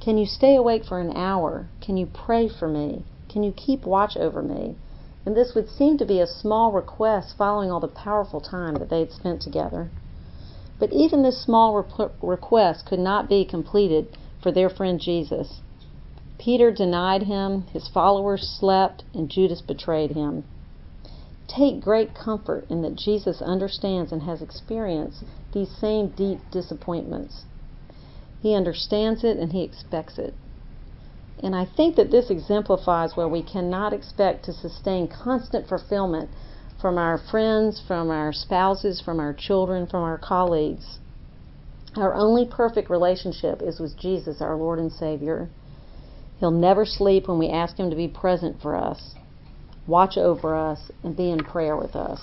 Can 0.00 0.18
you 0.18 0.26
stay 0.26 0.56
awake 0.56 0.84
for 0.84 1.00
an 1.00 1.16
hour? 1.16 1.68
Can 1.80 1.96
you 1.96 2.06
pray 2.06 2.48
for 2.48 2.68
me? 2.68 3.04
Can 3.28 3.42
you 3.42 3.52
keep 3.52 3.86
watch 3.86 4.16
over 4.16 4.42
me? 4.42 4.76
And 5.24 5.34
this 5.34 5.54
would 5.54 5.70
seem 5.70 5.96
to 5.98 6.04
be 6.04 6.20
a 6.20 6.26
small 6.26 6.72
request 6.72 7.36
following 7.38 7.70
all 7.70 7.80
the 7.80 7.88
powerful 7.88 8.42
time 8.42 8.74
that 8.74 8.90
they 8.90 8.98
had 8.98 9.12
spent 9.12 9.40
together. 9.40 9.88
But 10.78 10.92
even 10.92 11.22
this 11.22 11.40
small 11.42 11.74
re- 11.74 12.08
request 12.20 12.84
could 12.84 12.98
not 12.98 13.28
be 13.28 13.46
completed 13.46 14.18
for 14.42 14.52
their 14.52 14.68
friend 14.68 15.00
Jesus. 15.00 15.62
Peter 16.44 16.70
denied 16.70 17.22
him, 17.22 17.62
his 17.72 17.88
followers 17.88 18.46
slept, 18.46 19.02
and 19.14 19.30
Judas 19.30 19.62
betrayed 19.62 20.10
him. 20.10 20.44
Take 21.48 21.80
great 21.80 22.14
comfort 22.14 22.66
in 22.68 22.82
that 22.82 22.96
Jesus 22.96 23.40
understands 23.40 24.12
and 24.12 24.20
has 24.24 24.42
experienced 24.42 25.24
these 25.54 25.70
same 25.70 26.08
deep 26.08 26.38
disappointments. 26.50 27.46
He 28.42 28.52
understands 28.54 29.24
it 29.24 29.38
and 29.38 29.52
he 29.52 29.62
expects 29.62 30.18
it. 30.18 30.34
And 31.42 31.56
I 31.56 31.64
think 31.64 31.96
that 31.96 32.10
this 32.10 32.28
exemplifies 32.28 33.16
where 33.16 33.28
we 33.28 33.42
cannot 33.42 33.94
expect 33.94 34.44
to 34.44 34.52
sustain 34.52 35.08
constant 35.08 35.66
fulfillment 35.66 36.28
from 36.78 36.98
our 36.98 37.16
friends, 37.16 37.80
from 37.80 38.10
our 38.10 38.34
spouses, 38.34 39.00
from 39.00 39.18
our 39.18 39.32
children, 39.32 39.86
from 39.86 40.02
our 40.02 40.18
colleagues. 40.18 40.98
Our 41.96 42.12
only 42.14 42.44
perfect 42.44 42.90
relationship 42.90 43.62
is 43.62 43.80
with 43.80 43.96
Jesus, 43.96 44.42
our 44.42 44.56
Lord 44.56 44.78
and 44.78 44.92
Savior. 44.92 45.48
He'll 46.38 46.50
never 46.50 46.84
sleep 46.84 47.28
when 47.28 47.38
we 47.38 47.48
ask 47.48 47.76
Him 47.76 47.90
to 47.90 47.96
be 47.96 48.08
present 48.08 48.60
for 48.60 48.76
us, 48.76 49.14
watch 49.86 50.16
over 50.16 50.54
us, 50.54 50.90
and 51.02 51.16
be 51.16 51.30
in 51.30 51.44
prayer 51.44 51.76
with 51.76 51.94
us. 51.94 52.20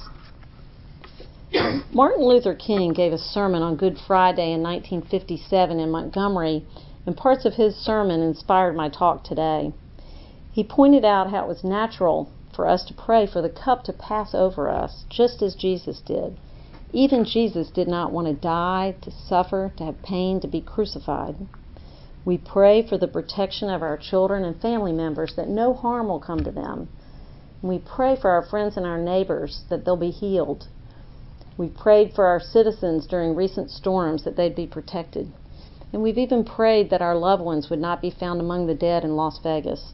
Martin 1.94 2.24
Luther 2.24 2.56
King 2.56 2.94
gave 2.94 3.12
a 3.12 3.18
sermon 3.18 3.62
on 3.62 3.76
Good 3.76 3.98
Friday 4.08 4.54
in 4.54 4.64
1957 4.64 5.80
in 5.80 5.92
Montgomery 5.92 6.66
and 7.06 7.18
parts 7.18 7.46
of 7.46 7.56
his 7.56 7.76
sermon 7.76 8.22
inspired 8.22 8.76
my 8.76 8.90
talk 8.90 9.24
today. 9.24 9.74
He 10.52 10.64
pointed 10.64 11.04
out 11.04 11.30
how 11.30 11.44
it 11.44 11.48
was 11.48 11.64
natural 11.64 12.30
for 12.56 12.68
us 12.68 12.86
to 12.86 12.94
pray 12.94 13.26
for 13.26 13.42
the 13.42 13.50
cup 13.50 13.84
to 13.86 13.94
pass 13.94 14.34
over 14.34 14.70
us, 14.70 15.06
just 15.10 15.42
as 15.42 15.56
Jesus 15.56 16.02
did. 16.02 16.38
Even 16.94 17.26
Jesus 17.26 17.70
did 17.70 17.88
not 17.88 18.12
want 18.12 18.28
to 18.28 18.34
die, 18.34 18.96
to 19.02 19.12
suffer, 19.12 19.72
to 19.78 19.86
have 19.86 20.02
pain, 20.04 20.40
to 20.42 20.48
be 20.48 20.62
crucified. 20.62 21.36
We 22.24 22.38
pray 22.38 22.82
for 22.88 22.98
the 22.98 23.08
protection 23.08 23.70
of 23.70 23.82
our 23.82 23.98
children 23.98 24.44
and 24.44 24.62
family 24.62 24.92
members 24.92 25.34
that 25.36 25.50
no 25.50 25.74
harm 25.74 26.08
will 26.08 26.20
come 26.20 26.44
to 26.44 26.52
them. 26.52 26.88
We 27.62 27.80
pray 27.80 28.16
for 28.16 28.30
our 28.30 28.44
friends 28.44 28.78
and 28.78 28.86
our 28.86 29.00
neighbors 29.00 29.64
that 29.70 29.86
they'll 29.86 29.98
be 29.98 30.12
healed. 30.12 30.68
We 31.58 31.68
prayed 31.68 32.14
for 32.14 32.26
our 32.26 32.40
citizens 32.40 33.06
during 33.08 33.36
recent 33.36 33.70
storms 33.70 34.24
that 34.24 34.36
they'd 34.36 34.56
be 34.56 34.68
protected. 34.68 35.32
And 35.94 36.02
we've 36.02 36.18
even 36.18 36.44
prayed 36.44 36.90
that 36.90 37.02
our 37.02 37.16
loved 37.16 37.44
ones 37.44 37.70
would 37.70 37.80
not 37.80 38.02
be 38.02 38.10
found 38.10 38.40
among 38.40 38.68
the 38.68 38.76
dead 38.76 39.04
in 39.04 39.16
Las 39.16 39.40
Vegas. 39.40 39.94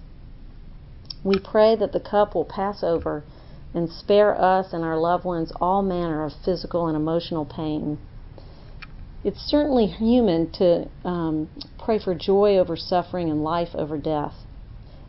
We 1.24 1.40
pray 1.40 1.76
that 1.76 1.92
the 1.92 2.00
cup 2.00 2.36
will 2.36 2.46
pass 2.46 2.84
over 2.84 3.24
and 3.74 3.90
spare 3.90 4.40
us 4.40 4.74
and 4.74 4.84
our 4.84 4.98
loved 4.98 5.26
ones 5.26 5.52
all 5.60 5.82
manner 5.82 6.24
of 6.24 6.34
physical 6.46 6.88
and 6.88 6.96
emotional 6.96 7.46
pain. 7.46 7.98
It's 9.24 9.42
certainly 9.42 9.88
human 9.88 10.52
to 10.54 10.88
um, 11.04 11.50
pray 11.78 12.00
for 12.00 12.16
joy 12.16 12.58
over 12.58 12.76
suffering 12.76 13.30
and 13.30 13.44
life 13.44 13.70
over 13.74 13.98
death. 13.98 14.36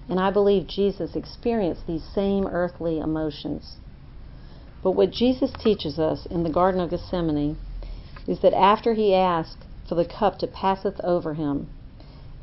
And 0.08 0.18
I 0.18 0.30
believe 0.30 0.66
Jesus 0.66 1.14
experienced 1.14 1.86
these 1.86 2.04
same 2.14 2.46
earthly 2.46 2.98
emotions. 2.98 3.76
But 4.82 4.92
what 4.92 5.10
Jesus 5.10 5.52
teaches 5.52 5.98
us 5.98 6.26
in 6.26 6.42
the 6.42 6.50
Garden 6.50 6.80
of 6.80 6.90
Gethsemane 6.90 7.58
is 8.26 8.40
that 8.40 8.54
after 8.54 8.94
he 8.94 9.14
asked, 9.14 9.64
for 9.88 9.94
the 9.94 10.04
cup 10.04 10.38
to 10.38 10.46
passeth 10.46 11.00
over 11.02 11.34
him. 11.34 11.68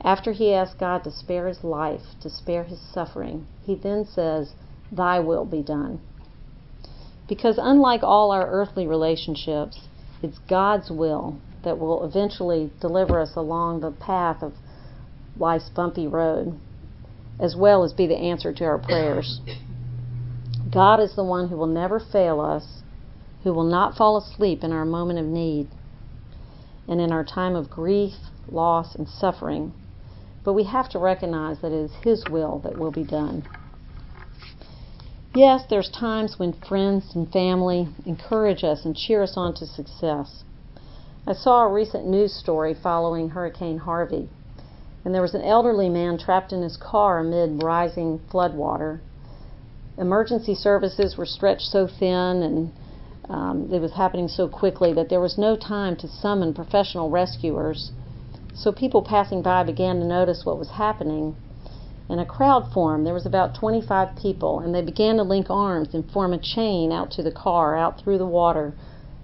After 0.02 0.32
he 0.32 0.54
asks 0.54 0.76
God 0.76 1.04
to 1.04 1.12
spare 1.12 1.48
his 1.48 1.64
life, 1.64 2.02
to 2.22 2.30
spare 2.30 2.64
his 2.64 2.80
suffering, 2.80 3.46
he 3.66 3.76
then 3.76 4.06
says, 4.06 4.54
Thy 4.92 5.20
will 5.20 5.46
be 5.46 5.62
done. 5.62 6.00
Because 7.28 7.60
unlike 7.62 8.04
all 8.04 8.32
our 8.32 8.48
earthly 8.48 8.88
relationships, 8.88 9.88
it's 10.22 10.40
God's 10.50 10.90
will 10.90 11.40
that 11.66 11.78
will 11.78 12.06
eventually 12.06 12.72
deliver 12.80 13.20
us 13.20 13.36
along 13.36 13.82
the 13.82 13.92
path 13.92 14.42
of 14.42 14.54
life's 15.38 15.70
bumpy 15.70 16.08
road, 16.08 16.58
as 17.40 17.56
well 17.56 17.84
as 17.84 17.92
be 17.92 18.08
the 18.08 18.16
answer 18.16 18.54
to 18.54 18.64
our 18.64 18.78
prayers. 18.78 19.42
God 20.72 21.00
is 21.00 21.16
the 21.16 21.24
one 21.24 21.50
who 21.50 21.58
will 21.58 21.68
never 21.68 22.00
fail 22.00 22.40
us, 22.40 22.82
who 23.44 23.54
will 23.54 23.70
not 23.70 23.96
fall 23.96 24.18
asleep 24.18 24.64
in 24.64 24.72
our 24.72 24.86
moment 24.86 25.20
of 25.20 25.26
need 25.26 25.68
and 26.88 27.02
in 27.02 27.12
our 27.12 27.24
time 27.24 27.56
of 27.56 27.70
grief, 27.70 28.14
loss, 28.48 28.96
and 28.96 29.08
suffering. 29.08 29.74
But 30.44 30.54
we 30.54 30.64
have 30.66 30.90
to 30.90 31.00
recognize 31.00 31.60
that 31.62 31.72
it 31.72 31.86
is 31.86 31.92
His 32.04 32.24
will 32.30 32.60
that 32.60 32.78
will 32.78 32.92
be 32.92 33.04
done. 33.04 33.46
Yes, 35.34 35.64
there's 35.70 35.90
times 35.90 36.40
when 36.40 36.54
friends 36.54 37.14
and 37.14 37.30
family 37.32 37.90
encourage 38.06 38.64
us 38.64 38.86
and 38.86 38.96
cheer 38.96 39.22
us 39.24 39.34
on 39.36 39.54
to 39.56 39.66
success. 39.66 40.44
I 41.28 41.34
saw 41.34 41.64
a 41.64 41.74
recent 41.74 42.06
news 42.06 42.36
story 42.36 42.76
following 42.76 43.30
Hurricane 43.30 43.80
Harvey, 43.80 44.30
and 45.04 45.12
there 45.12 45.24
was 45.24 45.34
an 45.34 45.42
elderly 45.42 45.90
man 45.90 46.20
trapped 46.20 46.54
in 46.54 46.62
his 46.62 46.78
car 46.78 47.18
amid 47.18 47.64
rising 47.64 48.20
floodwater. 48.32 49.00
Emergency 49.98 50.54
services 50.54 51.18
were 51.18 51.26
stretched 51.26 51.64
so 51.72 51.88
thin 51.88 52.44
and 52.44 52.72
um, 53.28 53.68
it 53.74 53.82
was 53.82 53.94
happening 53.94 54.28
so 54.28 54.48
quickly 54.48 54.94
that 54.94 55.10
there 55.10 55.20
was 55.20 55.36
no 55.36 55.56
time 55.56 55.96
to 55.96 56.08
summon 56.08 56.54
professional 56.54 57.10
rescuers. 57.10 57.90
So 58.54 58.72
people 58.72 59.02
passing 59.02 59.42
by 59.42 59.64
began 59.64 60.00
to 60.02 60.06
notice 60.06 60.46
what 60.46 60.60
was 60.60 60.70
happening. 60.70 61.36
And 62.08 62.20
a 62.20 62.26
crowd 62.26 62.72
formed. 62.72 63.04
There 63.04 63.16
was 63.16 63.26
about 63.26 63.56
25 63.56 64.16
people, 64.16 64.60
and 64.60 64.76
they 64.76 64.84
began 64.84 65.18
to 65.18 65.24
link 65.24 65.50
arms 65.50 65.96
and 65.96 66.08
form 66.12 66.34
a 66.34 66.38
chain 66.38 66.92
out 66.92 67.10
to 67.12 67.24
the 67.24 67.32
car, 67.32 67.76
out 67.76 68.00
through 68.00 68.20
the 68.20 68.28
water, 68.28 68.76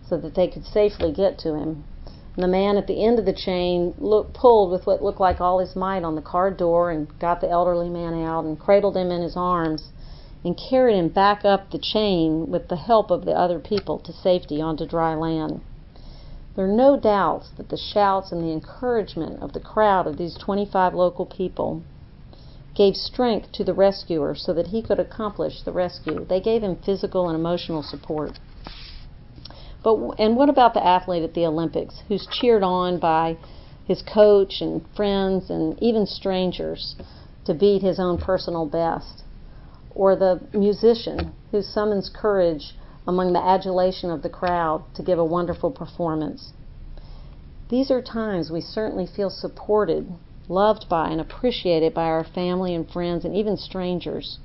so 0.09 0.17
that 0.17 0.33
they 0.33 0.47
could 0.47 0.65
safely 0.65 1.11
get 1.11 1.37
to 1.37 1.53
him. 1.53 1.83
The 2.37 2.47
man 2.47 2.77
at 2.77 2.87
the 2.87 3.03
end 3.03 3.19
of 3.19 3.25
the 3.25 3.33
chain 3.33 3.93
pulled 4.33 4.71
with 4.71 4.87
what 4.87 5.03
looked 5.03 5.19
like 5.19 5.41
all 5.41 5.59
his 5.59 5.75
might 5.75 6.03
on 6.03 6.15
the 6.15 6.21
car 6.21 6.49
door 6.49 6.89
and 6.89 7.07
got 7.19 7.41
the 7.41 7.49
elderly 7.49 7.89
man 7.89 8.13
out 8.23 8.45
and 8.45 8.57
cradled 8.57 8.95
him 8.95 9.11
in 9.11 9.21
his 9.21 9.35
arms 9.35 9.89
and 10.43 10.57
carried 10.57 10.95
him 10.95 11.09
back 11.09 11.43
up 11.43 11.69
the 11.69 11.77
chain 11.77 12.49
with 12.49 12.69
the 12.69 12.77
help 12.77 13.11
of 13.11 13.25
the 13.25 13.37
other 13.37 13.59
people 13.59 13.99
to 13.99 14.13
safety 14.13 14.61
onto 14.61 14.85
dry 14.85 15.13
land. 15.13 15.61
There 16.55 16.65
are 16.65 16.75
no 16.75 16.97
doubts 16.97 17.49
that 17.57 17.69
the 17.69 17.77
shouts 17.77 18.31
and 18.31 18.41
the 18.41 18.51
encouragement 18.51 19.41
of 19.41 19.53
the 19.53 19.59
crowd 19.59 20.07
of 20.07 20.17
these 20.17 20.37
25 20.37 20.93
local 20.93 21.25
people 21.25 21.81
gave 22.73 22.95
strength 22.95 23.51
to 23.51 23.63
the 23.65 23.73
rescuer 23.73 24.35
so 24.35 24.53
that 24.53 24.67
he 24.67 24.81
could 24.81 24.99
accomplish 24.99 25.61
the 25.63 25.71
rescue. 25.71 26.25
They 26.25 26.39
gave 26.39 26.63
him 26.63 26.77
physical 26.77 27.27
and 27.27 27.37
emotional 27.37 27.83
support. 27.83 28.39
But 29.83 29.95
and 30.19 30.35
what 30.35 30.49
about 30.49 30.73
the 30.73 30.85
athlete 30.85 31.23
at 31.23 31.33
the 31.33 31.45
Olympics 31.45 32.03
who's 32.07 32.27
cheered 32.27 32.63
on 32.63 32.99
by 32.99 33.37
his 33.85 34.01
coach 34.01 34.61
and 34.61 34.85
friends 34.95 35.49
and 35.49 35.81
even 35.81 36.05
strangers 36.05 36.95
to 37.45 37.53
beat 37.53 37.81
his 37.81 37.99
own 37.99 38.17
personal 38.17 38.65
best? 38.65 39.23
or 39.95 40.15
the 40.15 40.39
musician 40.53 41.33
who 41.51 41.61
summons 41.61 42.09
courage 42.09 42.75
among 43.07 43.33
the 43.33 43.43
adulation 43.43 44.09
of 44.09 44.21
the 44.21 44.29
crowd 44.29 44.83
to 44.93 45.03
give 45.03 45.19
a 45.19 45.25
wonderful 45.25 45.71
performance. 45.71 46.53
These 47.69 47.91
are 47.91 48.01
times 48.01 48.51
we 48.51 48.61
certainly 48.61 49.05
feel 49.05 49.29
supported, 49.29 50.11
loved 50.47 50.87
by, 50.89 51.09
and 51.09 51.19
appreciated 51.19 51.93
by 51.93 52.05
our 52.05 52.23
family 52.23 52.75
and 52.75 52.89
friends 52.89 53.25
and 53.25 53.35
even 53.35 53.57
strangers. 53.57 54.39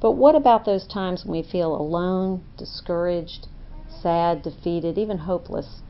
But 0.00 0.12
what 0.12 0.34
about 0.34 0.64
those 0.64 0.86
times 0.86 1.24
when 1.24 1.32
we 1.32 1.42
feel 1.42 1.74
alone, 1.74 2.42
discouraged, 2.56 3.48
sad, 4.02 4.42
defeated, 4.42 4.98
even 4.98 5.18
hopeless? 5.18 5.82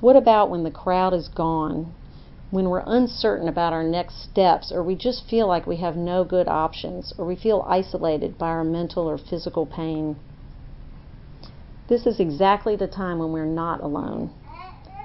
What 0.00 0.16
about 0.16 0.50
when 0.50 0.62
the 0.62 0.70
crowd 0.70 1.12
is 1.12 1.28
gone, 1.28 1.92
when 2.50 2.68
we're 2.70 2.84
uncertain 2.86 3.48
about 3.48 3.72
our 3.72 3.82
next 3.82 4.22
steps, 4.22 4.70
or 4.72 4.82
we 4.82 4.94
just 4.94 5.28
feel 5.28 5.46
like 5.48 5.66
we 5.66 5.76
have 5.76 5.96
no 5.96 6.24
good 6.24 6.48
options, 6.48 7.12
or 7.18 7.24
we 7.24 7.36
feel 7.36 7.66
isolated 7.68 8.38
by 8.38 8.48
our 8.48 8.64
mental 8.64 9.08
or 9.08 9.18
physical 9.18 9.66
pain? 9.66 10.16
This 11.88 12.06
is 12.06 12.20
exactly 12.20 12.76
the 12.76 12.86
time 12.86 13.18
when 13.18 13.32
we're 13.32 13.46
not 13.46 13.80
alone, 13.80 14.30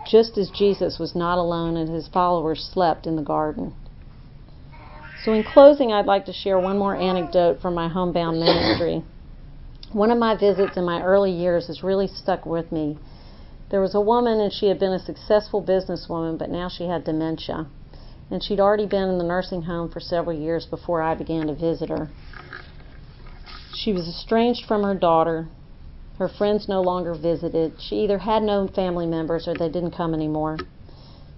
just 0.05 0.37
as 0.37 0.51
Jesus 0.51 0.99
was 0.99 1.15
not 1.15 1.37
alone 1.37 1.77
and 1.77 1.89
his 1.89 2.07
followers 2.07 2.69
slept 2.73 3.07
in 3.07 3.15
the 3.15 3.21
garden. 3.21 3.73
So, 5.23 5.31
in 5.31 5.43
closing, 5.43 5.93
I'd 5.93 6.05
like 6.05 6.25
to 6.25 6.33
share 6.33 6.59
one 6.59 6.77
more 6.77 6.95
anecdote 6.95 7.61
from 7.61 7.73
my 7.73 7.87
homebound 7.87 8.39
ministry. 8.41 9.03
One 9.93 10.09
of 10.09 10.17
my 10.17 10.35
visits 10.35 10.75
in 10.75 10.85
my 10.85 11.03
early 11.03 11.31
years 11.31 11.67
has 11.67 11.83
really 11.83 12.07
stuck 12.07 12.47
with 12.47 12.71
me. 12.71 12.97
There 13.69 13.79
was 13.79 13.93
a 13.93 14.01
woman, 14.01 14.39
and 14.39 14.51
she 14.51 14.67
had 14.69 14.79
been 14.79 14.91
a 14.91 14.97
successful 14.97 15.61
businesswoman, 15.61 16.39
but 16.39 16.49
now 16.49 16.67
she 16.67 16.87
had 16.87 17.03
dementia. 17.03 17.67
And 18.31 18.43
she'd 18.43 18.59
already 18.59 18.87
been 18.87 19.07
in 19.07 19.19
the 19.19 19.23
nursing 19.23 19.61
home 19.61 19.89
for 19.89 19.99
several 19.99 20.35
years 20.35 20.65
before 20.65 21.03
I 21.03 21.13
began 21.13 21.45
to 21.45 21.53
visit 21.53 21.89
her. 21.89 22.09
She 23.71 23.93
was 23.93 24.07
estranged 24.07 24.65
from 24.65 24.81
her 24.81 24.95
daughter. 24.95 25.49
Her 26.17 26.27
friends 26.27 26.67
no 26.67 26.81
longer 26.81 27.13
visited. 27.13 27.79
She 27.79 27.97
either 27.97 28.17
had 28.17 28.41
no 28.41 28.67
family 28.67 29.05
members 29.05 29.47
or 29.47 29.53
they 29.53 29.69
didn't 29.69 29.91
come 29.91 30.15
anymore. 30.15 30.61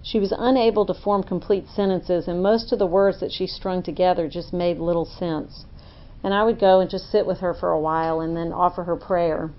She 0.02 0.18
was 0.18 0.32
unable 0.32 0.86
to 0.86 0.94
form 0.94 1.24
complete 1.24 1.68
sentences, 1.68 2.26
and 2.26 2.42
most 2.42 2.72
of 2.72 2.78
the 2.78 2.86
words 2.86 3.20
that 3.20 3.32
she 3.32 3.46
strung 3.46 3.82
together 3.82 4.28
just 4.28 4.54
made 4.54 4.78
little 4.78 5.04
sense. 5.04 5.66
And 6.24 6.34
I 6.34 6.42
would 6.42 6.58
go 6.58 6.80
and 6.80 6.90
just 6.90 7.10
sit 7.10 7.26
with 7.26 7.38
her 7.38 7.54
for 7.54 7.70
a 7.70 7.80
while 7.80 8.20
and 8.20 8.36
then 8.36 8.52
offer 8.52 8.84
her 8.84 8.96
prayer. 8.96 9.50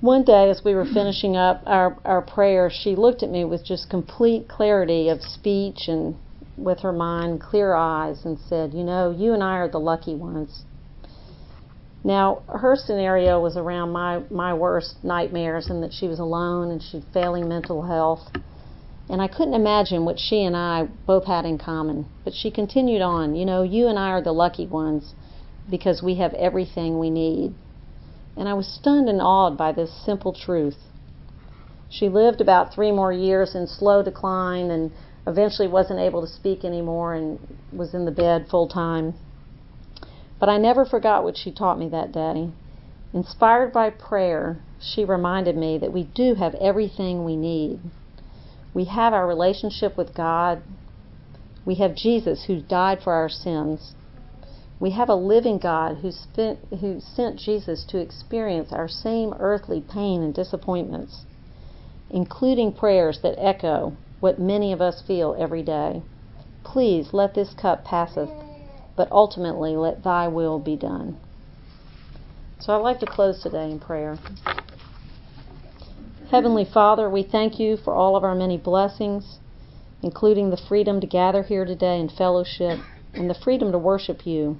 One 0.00 0.24
day, 0.24 0.50
as 0.50 0.62
we 0.64 0.74
were 0.74 0.84
finishing 0.94 1.36
up 1.36 1.62
our, 1.66 1.96
our 2.04 2.22
prayer, 2.22 2.70
she 2.70 2.96
looked 2.96 3.22
at 3.22 3.30
me 3.30 3.44
with 3.44 3.64
just 3.64 3.88
complete 3.88 4.48
clarity 4.48 5.08
of 5.08 5.22
speech 5.22 5.88
and 5.88 6.16
with 6.56 6.80
her 6.80 6.92
mind, 6.92 7.40
clear 7.40 7.74
eyes, 7.74 8.24
and 8.24 8.38
said, 8.38 8.74
You 8.74 8.84
know, 8.84 9.10
you 9.10 9.32
and 9.32 9.42
I 9.42 9.56
are 9.56 9.68
the 9.68 9.80
lucky 9.80 10.14
ones. 10.14 10.64
Now, 12.04 12.42
her 12.48 12.76
scenario 12.76 13.40
was 13.40 13.56
around 13.56 13.92
my, 13.92 14.22
my 14.30 14.52
worst 14.52 15.02
nightmares 15.02 15.70
and 15.70 15.82
that 15.82 15.94
she 15.94 16.06
was 16.06 16.18
alone 16.18 16.70
and 16.70 16.82
she 16.82 16.98
had 16.98 17.06
failing 17.14 17.48
mental 17.48 17.82
health. 17.82 18.30
And 19.08 19.20
I 19.20 19.28
couldn't 19.28 19.54
imagine 19.54 20.04
what 20.04 20.18
she 20.18 20.42
and 20.42 20.56
I 20.56 20.88
both 21.06 21.26
had 21.26 21.44
in 21.44 21.58
common. 21.58 22.06
But 22.24 22.34
she 22.34 22.50
continued 22.50 23.02
on, 23.02 23.34
you 23.34 23.44
know, 23.44 23.62
you 23.62 23.86
and 23.88 23.98
I 23.98 24.10
are 24.10 24.22
the 24.22 24.32
lucky 24.32 24.66
ones 24.66 25.14
because 25.70 26.02
we 26.02 26.16
have 26.16 26.32
everything 26.34 26.98
we 26.98 27.10
need. 27.10 27.54
And 28.36 28.48
I 28.48 28.54
was 28.54 28.66
stunned 28.66 29.08
and 29.08 29.20
awed 29.20 29.56
by 29.56 29.72
this 29.72 29.92
simple 30.04 30.32
truth. 30.32 30.78
She 31.88 32.08
lived 32.08 32.40
about 32.40 32.74
three 32.74 32.90
more 32.90 33.12
years 33.12 33.54
in 33.54 33.66
slow 33.66 34.02
decline 34.02 34.70
and 34.70 34.90
eventually 35.26 35.68
wasn't 35.68 36.00
able 36.00 36.20
to 36.22 36.26
speak 36.26 36.64
anymore 36.64 37.14
and 37.14 37.38
was 37.72 37.94
in 37.94 38.04
the 38.04 38.10
bed 38.10 38.46
full 38.50 38.68
time. 38.68 39.14
But 40.40 40.48
I 40.48 40.58
never 40.58 40.84
forgot 40.84 41.24
what 41.24 41.36
she 41.36 41.52
taught 41.52 41.78
me 41.78 41.88
that 41.90 42.10
day. 42.10 42.50
Inspired 43.12 43.72
by 43.72 43.90
prayer, 43.90 44.58
she 44.80 45.04
reminded 45.04 45.56
me 45.56 45.78
that 45.78 45.92
we 45.92 46.04
do 46.04 46.34
have 46.34 46.54
everything 46.56 47.24
we 47.24 47.36
need. 47.36 47.80
We 48.74 48.84
have 48.86 49.12
our 49.14 49.26
relationship 49.26 49.96
with 49.96 50.14
God. 50.14 50.62
We 51.64 51.76
have 51.76 51.94
Jesus 51.94 52.44
who 52.46 52.60
died 52.60 52.98
for 53.02 53.14
our 53.14 53.28
sins. 53.28 53.94
We 54.78 54.90
have 54.90 55.08
a 55.08 55.14
living 55.14 55.58
God 55.58 55.98
who, 55.98 56.10
spent, 56.10 56.58
who 56.80 57.00
sent 57.00 57.38
Jesus 57.38 57.84
to 57.88 57.98
experience 57.98 58.72
our 58.72 58.88
same 58.88 59.32
earthly 59.38 59.80
pain 59.80 60.22
and 60.22 60.34
disappointments, 60.34 61.24
including 62.10 62.72
prayers 62.72 63.20
that 63.22 63.38
echo 63.38 63.96
what 64.20 64.38
many 64.38 64.72
of 64.72 64.82
us 64.82 65.02
feel 65.06 65.34
every 65.38 65.62
day. 65.62 66.02
Please 66.64 67.08
let 67.12 67.34
this 67.34 67.54
cup 67.54 67.84
passeth 67.84 68.30
but 68.96 69.10
ultimately 69.10 69.76
let 69.76 70.02
thy 70.02 70.28
will 70.28 70.58
be 70.58 70.76
done. 70.76 71.16
So 72.60 72.72
I'd 72.72 72.78
like 72.78 73.00
to 73.00 73.06
close 73.06 73.42
today 73.42 73.70
in 73.70 73.80
prayer. 73.80 74.16
Heavenly 76.34 76.64
Father, 76.64 77.08
we 77.08 77.22
thank 77.22 77.60
you 77.60 77.76
for 77.76 77.94
all 77.94 78.16
of 78.16 78.24
our 78.24 78.34
many 78.34 78.56
blessings, 78.56 79.38
including 80.02 80.50
the 80.50 80.56
freedom 80.56 81.00
to 81.00 81.06
gather 81.06 81.44
here 81.44 81.64
today 81.64 82.00
in 82.00 82.08
fellowship 82.08 82.80
and 83.12 83.30
the 83.30 83.36
freedom 83.36 83.70
to 83.70 83.78
worship 83.78 84.26
you. 84.26 84.58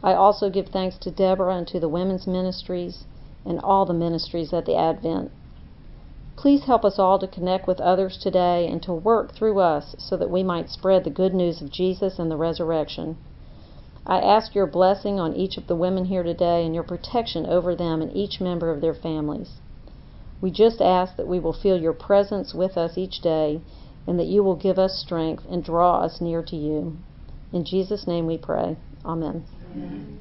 I 0.00 0.12
also 0.12 0.48
give 0.48 0.68
thanks 0.68 0.96
to 0.98 1.10
Deborah 1.10 1.56
and 1.56 1.66
to 1.66 1.80
the 1.80 1.88
women's 1.88 2.28
ministries 2.28 3.02
and 3.44 3.58
all 3.64 3.84
the 3.84 3.92
ministries 3.92 4.52
at 4.52 4.64
the 4.64 4.76
Advent. 4.76 5.32
Please 6.36 6.66
help 6.66 6.84
us 6.84 7.00
all 7.00 7.18
to 7.18 7.26
connect 7.26 7.66
with 7.66 7.80
others 7.80 8.16
today 8.16 8.68
and 8.68 8.80
to 8.84 8.92
work 8.92 9.34
through 9.34 9.58
us 9.58 9.96
so 9.98 10.16
that 10.16 10.30
we 10.30 10.44
might 10.44 10.70
spread 10.70 11.02
the 11.02 11.10
good 11.10 11.34
news 11.34 11.60
of 11.60 11.72
Jesus 11.72 12.20
and 12.20 12.30
the 12.30 12.36
resurrection. 12.36 13.16
I 14.06 14.20
ask 14.20 14.54
your 14.54 14.68
blessing 14.68 15.18
on 15.18 15.34
each 15.34 15.56
of 15.56 15.66
the 15.66 15.74
women 15.74 16.04
here 16.04 16.22
today 16.22 16.64
and 16.64 16.76
your 16.76 16.84
protection 16.84 17.44
over 17.44 17.74
them 17.74 18.02
and 18.02 18.16
each 18.16 18.40
member 18.40 18.70
of 18.70 18.80
their 18.80 18.94
families. 18.94 19.54
We 20.42 20.50
just 20.50 20.82
ask 20.82 21.16
that 21.16 21.28
we 21.28 21.38
will 21.38 21.52
feel 21.52 21.80
your 21.80 21.92
presence 21.92 22.52
with 22.52 22.76
us 22.76 22.98
each 22.98 23.20
day 23.20 23.62
and 24.08 24.18
that 24.18 24.26
you 24.26 24.42
will 24.42 24.56
give 24.56 24.76
us 24.78 24.98
strength 24.98 25.44
and 25.48 25.64
draw 25.64 26.00
us 26.00 26.20
near 26.20 26.42
to 26.42 26.56
you. 26.56 26.98
In 27.52 27.64
Jesus' 27.64 28.08
name 28.08 28.26
we 28.26 28.38
pray. 28.38 28.76
Amen. 29.04 29.44
Amen. 29.72 30.18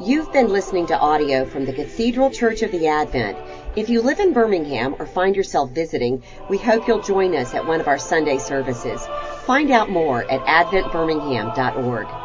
You've 0.00 0.32
been 0.32 0.48
listening 0.48 0.86
to 0.88 0.98
audio 0.98 1.44
from 1.46 1.64
the 1.64 1.72
Cathedral 1.72 2.30
Church 2.30 2.62
of 2.62 2.70
the 2.70 2.88
Advent. 2.88 3.38
If 3.74 3.88
you 3.88 4.00
live 4.02 4.20
in 4.20 4.32
Birmingham 4.32 4.94
or 4.98 5.06
find 5.06 5.34
yourself 5.34 5.70
visiting, 5.70 6.22
we 6.48 6.58
hope 6.58 6.86
you'll 6.86 7.00
join 7.00 7.34
us 7.34 7.54
at 7.54 7.66
one 7.66 7.80
of 7.80 7.88
our 7.88 7.98
Sunday 7.98 8.38
services. 8.38 9.04
Find 9.46 9.70
out 9.70 9.90
more 9.90 10.30
at 10.30 10.44
adventbirmingham.org. 10.44 12.23